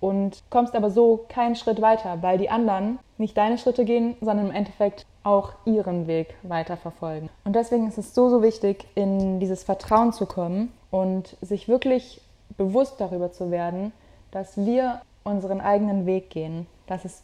und 0.00 0.42
kommst 0.50 0.74
aber 0.74 0.90
so 0.90 1.24
keinen 1.28 1.56
Schritt 1.56 1.80
weiter, 1.80 2.22
weil 2.22 2.38
die 2.38 2.50
anderen 2.50 2.98
nicht 3.18 3.36
deine 3.36 3.58
Schritte 3.58 3.84
gehen, 3.84 4.16
sondern 4.20 4.46
im 4.46 4.54
Endeffekt 4.54 5.06
auch 5.22 5.52
ihren 5.64 6.06
Weg 6.06 6.34
weiter 6.42 6.76
verfolgen. 6.76 7.28
Und 7.44 7.56
deswegen 7.56 7.88
ist 7.88 7.98
es 7.98 8.14
so, 8.14 8.28
so 8.28 8.42
wichtig, 8.42 8.86
in 8.94 9.40
dieses 9.40 9.64
Vertrauen 9.64 10.12
zu 10.12 10.26
kommen 10.26 10.72
und 10.90 11.36
sich 11.40 11.68
wirklich 11.68 12.20
bewusst 12.56 13.00
darüber 13.00 13.32
zu 13.32 13.50
werden, 13.50 13.92
dass 14.30 14.56
wir 14.56 15.00
unseren 15.24 15.60
eigenen 15.60 16.06
Weg 16.06 16.30
gehen, 16.30 16.66
dass 16.86 17.04
es 17.04 17.22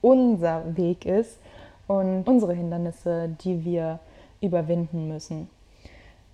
unser 0.00 0.76
Weg 0.76 1.04
ist 1.04 1.38
und 1.86 2.24
unsere 2.26 2.54
Hindernisse, 2.54 3.28
die 3.42 3.64
wir 3.64 4.00
überwinden 4.40 5.08
müssen. 5.08 5.48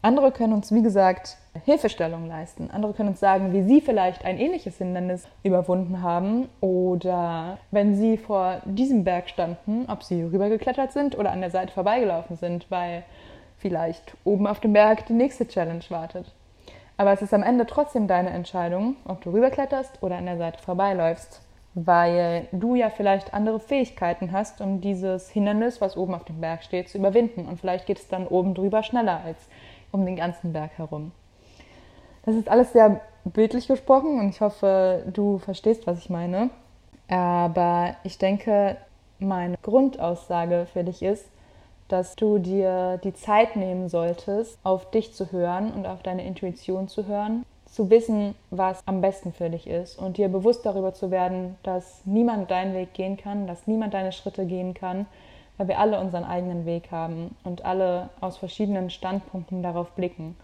Andere 0.03 0.33
können 0.33 0.53
uns, 0.53 0.73
wie 0.73 0.83
gesagt, 0.83 1.39
Hilfestellung 1.65 2.27
leisten. 2.27 2.71
Andere 2.71 2.95
können 2.95 3.11
uns 3.11 3.21
sagen, 3.21 3.53
wie 3.53 3.63
sie 3.63 3.81
vielleicht 3.81 4.25
ein 4.25 4.39
ähnliches 4.39 4.79
Hindernis 4.79 5.27
überwunden 5.43 6.03
haben 6.03 6.49
oder 6.61 7.59
wenn 7.71 7.95
sie 7.95 8.17
vor 8.17 8.61
diesem 8.65 9.05
Berg 9.05 9.29
standen, 9.29 9.87
ob 9.89 10.03
sie 10.03 10.23
rübergeklettert 10.23 10.93
sind 10.93 11.17
oder 11.17 11.31
an 11.31 11.41
der 11.41 11.51
Seite 11.51 11.73
vorbeigelaufen 11.73 12.37
sind, 12.37 12.71
weil 12.71 13.05
vielleicht 13.59 14.17
oben 14.25 14.47
auf 14.47 14.61
dem 14.61 14.73
Berg 14.73 15.07
die 15.07 15.13
nächste 15.13 15.47
Challenge 15.47 15.85
wartet. 15.89 16.33
Aber 16.97 17.13
es 17.13 17.23
ist 17.23 17.35
am 17.35 17.43
Ende 17.43 17.67
trotzdem 17.67 18.09
deine 18.09 18.31
Entscheidung, 18.31 18.97
ob 19.05 19.21
du 19.23 19.31
rüberkletterst 19.31 20.03
oder 20.03 20.17
an 20.17 20.27
der 20.27 20.39
Seite 20.39 20.63
vorbeiläufst 20.63 21.41
weil 21.75 22.47
du 22.53 22.77
ja 22.77 22.89
vielleicht 22.89 23.35
andere 23.35 23.59
Fähigkeiten 23.59 24.33
hast, 24.33 24.61
um 24.61 24.81
dieses 24.81 25.29
Hindernis, 25.29 25.81
was 25.81 25.97
oben 25.97 26.15
auf 26.15 26.25
dem 26.25 26.41
Berg 26.41 26.63
steht, 26.63 26.89
zu 26.89 26.99
überwinden. 26.99 27.47
Und 27.47 27.59
vielleicht 27.59 27.87
geht 27.87 27.99
es 27.99 28.09
dann 28.09 28.27
oben 28.27 28.55
drüber 28.55 28.83
schneller 28.83 29.21
als 29.25 29.39
um 29.91 30.07
den 30.07 30.17
ganzen 30.17 30.53
Berg 30.53 30.79
herum. 30.79 31.13
Das 32.25 32.35
ist 32.35 32.49
alles 32.49 32.73
sehr 32.73 33.01
bildlich 33.25 33.69
gesprochen 33.69 34.19
und 34.19 34.31
ich 34.31 34.41
hoffe, 34.41 35.05
du 35.13 35.39
verstehst, 35.39 35.87
was 35.87 35.99
ich 35.99 36.11
meine. 36.11 36.51
Aber 37.09 37.97
ich 38.03 38.19
denke, 38.19 38.77
meine 39.19 39.57
Grundaussage 39.63 40.67
für 40.73 40.85
dich 40.85 41.03
ist, 41.03 41.27
dass 41.89 42.17
du 42.17 42.39
dir 42.39 42.99
die 43.05 43.13
Zeit 43.15 43.57
nehmen 43.57 43.89
solltest, 43.89 44.59
auf 44.65 44.91
dich 44.91 45.13
zu 45.13 45.33
hören 45.33 45.73
und 45.73 45.87
auf 45.87 46.03
deine 46.03 46.27
Intuition 46.27 46.89
zu 46.89 47.07
hören 47.07 47.45
zu 47.75 47.91
wissen, 47.91 48.37
was 48.51 48.81
am 48.87 49.01
besten 49.01 49.33
für 49.33 49.51
dich 49.51 49.67
ist 49.67 49.99
und 49.99 50.17
dir 50.17 50.29
bewusst 50.29 50.65
darüber 50.65 50.95
zu 50.95 51.11
werden, 51.11 51.57
dass 51.65 52.03
niemand 52.05 52.51
deinen 52.53 52.73
Weg 52.73 52.95
gehen 52.95 53.17
kann, 53.17 53.49
dass 53.49 53.67
niemand 53.67 53.95
deine 53.95 54.13
Schritte 54.13 54.47
gehen 54.47 54.75
kann, 54.75 55.07
weil 55.57 55.67
wir 55.67 55.81
alle 55.81 55.99
unseren 55.99 56.23
eigenen 56.23 56.67
Weg 56.67 56.93
haben 56.93 57.35
und 57.43 57.65
alle 57.65 58.11
aus 58.21 58.37
verschiedenen 58.37 58.91
Standpunkten 58.91 59.65
darauf 59.65 59.91
blicken. 59.91 60.37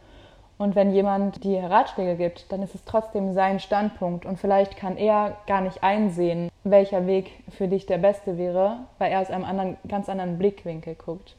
Und 0.60 0.74
wenn 0.74 0.92
jemand 0.92 1.42
dir 1.42 1.62
Ratschläge 1.62 2.16
gibt, 2.16 2.52
dann 2.52 2.62
ist 2.62 2.74
es 2.74 2.84
trotzdem 2.84 3.32
sein 3.32 3.60
Standpunkt 3.60 4.26
und 4.26 4.38
vielleicht 4.38 4.76
kann 4.76 4.98
er 4.98 5.38
gar 5.46 5.62
nicht 5.62 5.82
einsehen, 5.82 6.50
welcher 6.64 7.06
Weg 7.06 7.30
für 7.48 7.66
dich 7.66 7.86
der 7.86 7.96
beste 7.96 8.36
wäre, 8.36 8.80
weil 8.98 9.10
er 9.10 9.22
aus 9.22 9.30
einem 9.30 9.46
anderen, 9.46 9.78
ganz 9.88 10.10
anderen 10.10 10.36
Blickwinkel 10.36 10.96
guckt. 10.96 11.34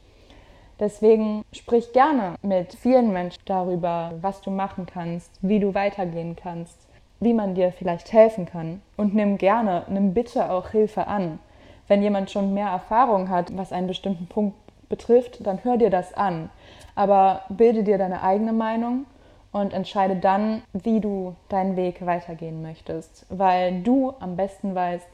Deswegen 0.80 1.44
sprich 1.52 1.92
gerne 1.92 2.34
mit 2.42 2.74
vielen 2.74 3.12
Menschen 3.12 3.40
darüber, 3.44 4.10
was 4.20 4.40
du 4.40 4.50
machen 4.50 4.86
kannst, 4.86 5.30
wie 5.40 5.60
du 5.60 5.72
weitergehen 5.72 6.34
kannst, 6.34 6.88
wie 7.20 7.32
man 7.32 7.54
dir 7.54 7.70
vielleicht 7.70 8.12
helfen 8.12 8.46
kann. 8.46 8.82
Und 8.96 9.14
nimm 9.14 9.38
gerne, 9.38 9.84
nimm 9.86 10.14
bitte 10.14 10.50
auch 10.50 10.70
Hilfe 10.70 11.06
an. 11.06 11.38
Wenn 11.86 12.02
jemand 12.02 12.32
schon 12.32 12.54
mehr 12.54 12.70
Erfahrung 12.70 13.28
hat, 13.28 13.56
was 13.56 13.72
einen 13.72 13.86
bestimmten 13.86 14.26
Punkt 14.26 14.56
betrifft, 14.88 15.46
dann 15.46 15.62
hör 15.62 15.76
dir 15.76 15.90
das 15.90 16.12
an. 16.12 16.50
Aber 16.96 17.42
bilde 17.48 17.84
dir 17.84 17.98
deine 17.98 18.24
eigene 18.24 18.52
Meinung 18.52 19.06
und 19.52 19.72
entscheide 19.72 20.16
dann, 20.16 20.62
wie 20.72 21.00
du 21.00 21.36
deinen 21.48 21.76
Weg 21.76 22.04
weitergehen 22.04 22.62
möchtest, 22.62 23.26
weil 23.28 23.82
du 23.82 24.14
am 24.18 24.36
besten 24.36 24.74
weißt, 24.74 25.06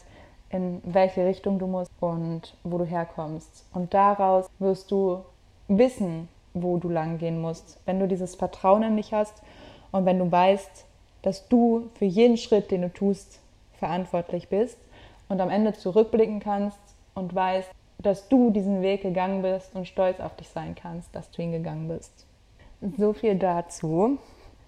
in 0.51 0.81
welche 0.85 1.27
Richtung 1.27 1.59
du 1.59 1.67
musst 1.67 1.91
und 2.01 2.55
wo 2.65 2.79
du 2.79 2.85
herkommst. 2.85 3.67
Und 3.75 3.93
daraus 3.93 4.49
wirst 4.59 4.91
du 4.91 5.25
wissen, 5.67 6.29
wo 6.55 6.79
du 6.79 6.89
lang 6.89 7.19
gehen 7.19 7.41
musst, 7.41 7.79
wenn 7.85 8.01
du 8.01 8.09
dieses 8.09 8.35
Vertrauen 8.35 8.83
in 8.83 8.97
dich 8.97 9.13
hast 9.13 9.43
und 9.91 10.07
wenn 10.07 10.19
du 10.19 10.31
weißt, 10.31 10.87
dass 11.23 11.49
du 11.49 11.91
für 11.95 12.05
jeden 12.05 12.37
Schritt, 12.37 12.71
den 12.71 12.83
du 12.83 12.93
tust, 12.93 13.41
verantwortlich 13.79 14.49
bist 14.49 14.79
und 15.29 15.41
am 15.41 15.51
Ende 15.51 15.73
zurückblicken 15.75 16.41
kannst 16.41 16.79
und 17.15 17.35
weißt, 17.35 17.71
dass 18.01 18.29
du 18.29 18.51
diesen 18.51 18.81
Weg 18.81 19.03
gegangen 19.03 19.43
bist 19.43 19.75
und 19.75 19.87
stolz 19.87 20.21
auf 20.21 20.35
dich 20.37 20.49
sein 20.49 20.75
kannst, 20.75 21.15
dass 21.15 21.31
du 21.31 21.43
ihn 21.43 21.53
gegangen 21.53 21.89
bist. 21.89 22.28
So 22.81 23.13
viel 23.13 23.35
dazu. 23.35 24.19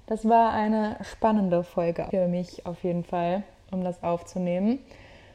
Das 0.07 0.29
war 0.29 0.53
eine 0.53 0.96
spannende 1.03 1.62
Folge 1.62 2.07
für 2.11 2.27
mich 2.27 2.66
auf 2.66 2.83
jeden 2.83 3.05
Fall, 3.05 3.44
um 3.70 3.85
das 3.85 4.03
aufzunehmen. 4.03 4.81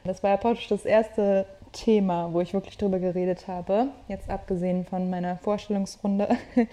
Das 0.04 0.22
war 0.22 0.30
ja 0.30 0.36
praktisch 0.36 0.68
das 0.68 0.84
erste 0.84 1.46
Thema, 1.72 2.32
wo 2.32 2.40
ich 2.40 2.52
wirklich 2.52 2.76
drüber 2.76 2.98
geredet 2.98 3.48
habe. 3.48 3.88
Jetzt 4.08 4.28
abgesehen 4.28 4.84
von 4.84 5.08
meiner 5.08 5.36
Vorstellungsrunde, 5.38 6.28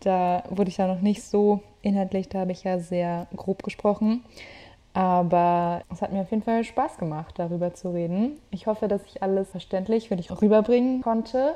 da 0.00 0.42
wurde 0.50 0.70
ich 0.70 0.78
ja 0.78 0.88
noch 0.88 1.00
nicht 1.00 1.22
so 1.22 1.60
inhaltlich, 1.82 2.28
da 2.28 2.40
habe 2.40 2.52
ich 2.52 2.64
ja 2.64 2.80
sehr 2.80 3.28
grob 3.36 3.62
gesprochen. 3.62 4.24
Aber 4.92 5.82
es 5.92 6.02
hat 6.02 6.12
mir 6.12 6.20
auf 6.20 6.30
jeden 6.30 6.42
Fall 6.42 6.62
Spaß 6.64 6.98
gemacht, 6.98 7.34
darüber 7.38 7.74
zu 7.74 7.90
reden. 7.90 8.38
Ich 8.50 8.66
hoffe, 8.66 8.86
dass 8.88 9.04
ich 9.06 9.22
alles 9.22 9.50
verständlich 9.50 10.08
für 10.08 10.16
dich 10.16 10.30
rüberbringen 10.30 11.02
konnte. 11.02 11.54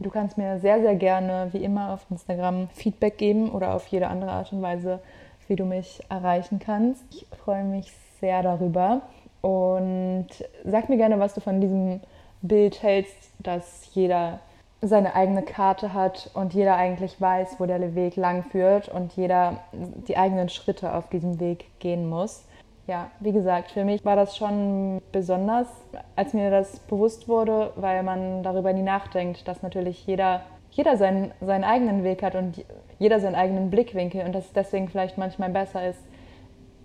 Du 0.00 0.08
kannst 0.08 0.38
mir 0.38 0.58
sehr, 0.60 0.80
sehr 0.80 0.94
gerne, 0.94 1.48
wie 1.52 1.62
immer, 1.62 1.92
auf 1.92 2.06
Instagram 2.10 2.68
Feedback 2.72 3.18
geben 3.18 3.50
oder 3.50 3.74
auf 3.74 3.86
jede 3.88 4.08
andere 4.08 4.30
Art 4.30 4.50
und 4.50 4.62
Weise, 4.62 5.00
wie 5.46 5.56
du 5.56 5.66
mich 5.66 6.00
erreichen 6.08 6.58
kannst. 6.58 7.04
Ich 7.10 7.26
freue 7.44 7.64
mich 7.64 7.92
sehr 8.18 8.42
darüber. 8.42 9.02
Und 9.42 10.28
sag 10.64 10.88
mir 10.88 10.96
gerne, 10.96 11.20
was 11.20 11.34
du 11.34 11.42
von 11.42 11.60
diesem 11.60 12.00
Bild 12.40 12.82
hältst, 12.82 13.30
dass 13.40 13.94
jeder 13.94 14.40
seine 14.80 15.14
eigene 15.14 15.42
Karte 15.42 15.92
hat 15.92 16.30
und 16.32 16.54
jeder 16.54 16.76
eigentlich 16.76 17.20
weiß, 17.20 17.56
wo 17.58 17.66
der 17.66 17.94
Weg 17.94 18.16
lang 18.16 18.44
führt 18.44 18.88
und 18.88 19.12
jeder 19.12 19.58
die 19.72 20.16
eigenen 20.16 20.48
Schritte 20.48 20.94
auf 20.94 21.10
diesem 21.10 21.38
Weg 21.40 21.66
gehen 21.78 22.08
muss. 22.08 22.44
Ja, 22.86 23.10
wie 23.20 23.32
gesagt, 23.32 23.70
für 23.70 23.84
mich 23.84 24.04
war 24.04 24.16
das 24.16 24.36
schon 24.36 25.00
besonders, 25.12 25.68
als 26.16 26.34
mir 26.34 26.50
das 26.50 26.80
bewusst 26.80 27.28
wurde, 27.28 27.72
weil 27.76 28.02
man 28.02 28.42
darüber 28.42 28.72
nie 28.72 28.82
nachdenkt, 28.82 29.46
dass 29.46 29.62
natürlich 29.62 30.06
jeder, 30.06 30.42
jeder 30.70 30.96
seinen, 30.96 31.32
seinen 31.40 31.64
eigenen 31.64 32.02
Weg 32.02 32.22
hat 32.22 32.34
und 32.34 32.64
jeder 32.98 33.20
seinen 33.20 33.36
eigenen 33.36 33.70
Blickwinkel 33.70 34.24
und 34.24 34.34
dass 34.34 34.46
es 34.46 34.52
deswegen 34.52 34.88
vielleicht 34.88 35.18
manchmal 35.18 35.50
besser 35.50 35.88
ist, 35.88 36.00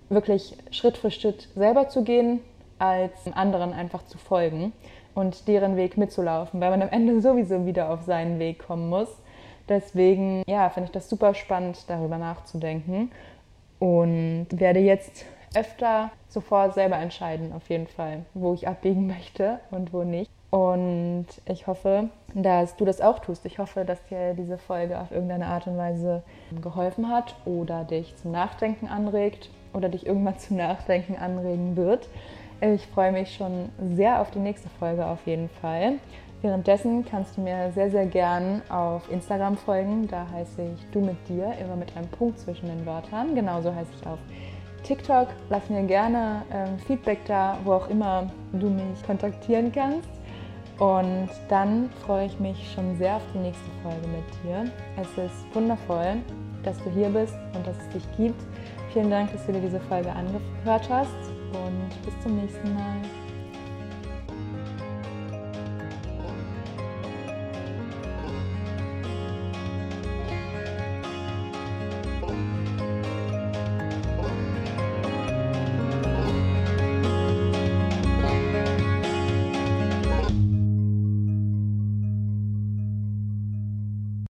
wirklich 0.09 0.55
Schritt 0.71 0.97
für 0.97 1.11
Schritt 1.11 1.49
selber 1.55 1.89
zu 1.89 2.03
gehen, 2.03 2.39
als 2.77 3.13
anderen 3.33 3.73
einfach 3.73 4.05
zu 4.05 4.17
folgen 4.17 4.73
und 5.13 5.47
deren 5.47 5.77
Weg 5.77 5.97
mitzulaufen, 5.97 6.59
weil 6.59 6.71
man 6.71 6.81
am 6.83 6.89
Ende 6.89 7.21
sowieso 7.21 7.65
wieder 7.65 7.89
auf 7.89 8.03
seinen 8.03 8.37
Weg 8.37 8.59
kommen 8.59 8.89
muss. 8.89 9.09
Deswegen, 9.67 10.43
ja, 10.47 10.69
finde 10.69 10.87
ich 10.87 10.91
das 10.91 11.09
super 11.09 11.33
spannend, 11.33 11.89
darüber 11.89 12.17
nachzudenken 12.17 13.11
und 13.79 14.47
werde 14.51 14.79
jetzt 14.79 15.25
öfter 15.53 16.11
sofort 16.27 16.73
selber 16.73 16.97
entscheiden, 16.97 17.53
auf 17.53 17.69
jeden 17.69 17.87
Fall, 17.87 18.25
wo 18.33 18.53
ich 18.53 18.67
abbiegen 18.67 19.07
möchte 19.15 19.59
und 19.71 19.93
wo 19.93 20.03
nicht. 20.03 20.31
Und 20.49 21.25
ich 21.45 21.67
hoffe, 21.67 22.09
dass 22.33 22.77
du 22.77 22.85
das 22.85 23.01
auch 23.01 23.19
tust. 23.19 23.45
Ich 23.45 23.59
hoffe, 23.59 23.83
dass 23.83 24.01
dir 24.05 24.33
diese 24.35 24.57
Folge 24.57 24.99
auf 24.99 25.11
irgendeine 25.11 25.47
Art 25.47 25.67
und 25.67 25.77
Weise 25.77 26.23
geholfen 26.61 27.09
hat 27.09 27.35
oder 27.43 27.83
dich 27.83 28.15
zum 28.15 28.31
Nachdenken 28.31 28.87
anregt 28.87 29.49
oder 29.73 29.89
dich 29.89 30.05
irgendwann 30.05 30.37
zum 30.39 30.57
Nachdenken 30.57 31.17
anregen 31.17 31.75
wird. 31.75 32.07
Ich 32.61 32.87
freue 32.87 33.11
mich 33.11 33.35
schon 33.35 33.69
sehr 33.95 34.21
auf 34.21 34.31
die 34.31 34.39
nächste 34.39 34.69
Folge 34.79 35.05
auf 35.05 35.25
jeden 35.25 35.49
Fall. 35.49 35.95
Währenddessen 36.41 37.03
kannst 37.03 37.35
du 37.35 37.41
mir 37.41 37.71
sehr, 37.73 37.89
sehr 37.89 38.05
gern 38.05 38.61
auf 38.69 39.11
Instagram 39.11 39.57
folgen. 39.57 40.07
Da 40.07 40.27
heiße 40.31 40.61
ich 40.61 40.85
du 40.91 41.01
mit 41.01 41.17
dir, 41.27 41.53
immer 41.59 41.75
mit 41.75 41.97
einem 41.97 42.07
Punkt 42.07 42.39
zwischen 42.39 42.67
den 42.67 42.85
Wörtern. 42.85 43.35
Genauso 43.35 43.73
heiße 43.73 43.89
ich 43.99 44.07
auf 44.07 44.19
TikTok. 44.85 45.29
Lass 45.49 45.69
mir 45.69 45.83
gerne 45.83 46.43
ähm, 46.51 46.77
Feedback 46.87 47.19
da, 47.25 47.57
wo 47.63 47.73
auch 47.73 47.89
immer 47.89 48.29
du 48.53 48.69
mich 48.69 49.03
kontaktieren 49.05 49.71
kannst. 49.71 50.09
Und 50.79 51.29
dann 51.47 51.89
freue 52.05 52.25
ich 52.25 52.39
mich 52.39 52.71
schon 52.73 52.97
sehr 52.97 53.15
auf 53.15 53.21
die 53.33 53.39
nächste 53.39 53.69
Folge 53.81 54.07
mit 54.07 54.25
dir. 54.43 54.71
Es 55.01 55.07
ist 55.17 55.55
wundervoll, 55.55 56.17
dass 56.63 56.77
du 56.83 56.89
hier 56.91 57.09
bist 57.09 57.35
und 57.55 57.65
dass 57.65 57.77
es 57.77 57.89
dich 57.89 58.17
gibt. 58.17 58.41
Vielen 58.91 59.09
Dank, 59.09 59.31
dass 59.31 59.45
du 59.45 59.53
dir 59.53 59.61
diese 59.61 59.79
Folge 59.79 60.11
angehört 60.11 60.89
hast 60.89 61.15
und 61.53 62.05
bis 62.05 62.13
zum 62.23 62.35
nächsten 62.35 62.73
Mal. 62.73 63.24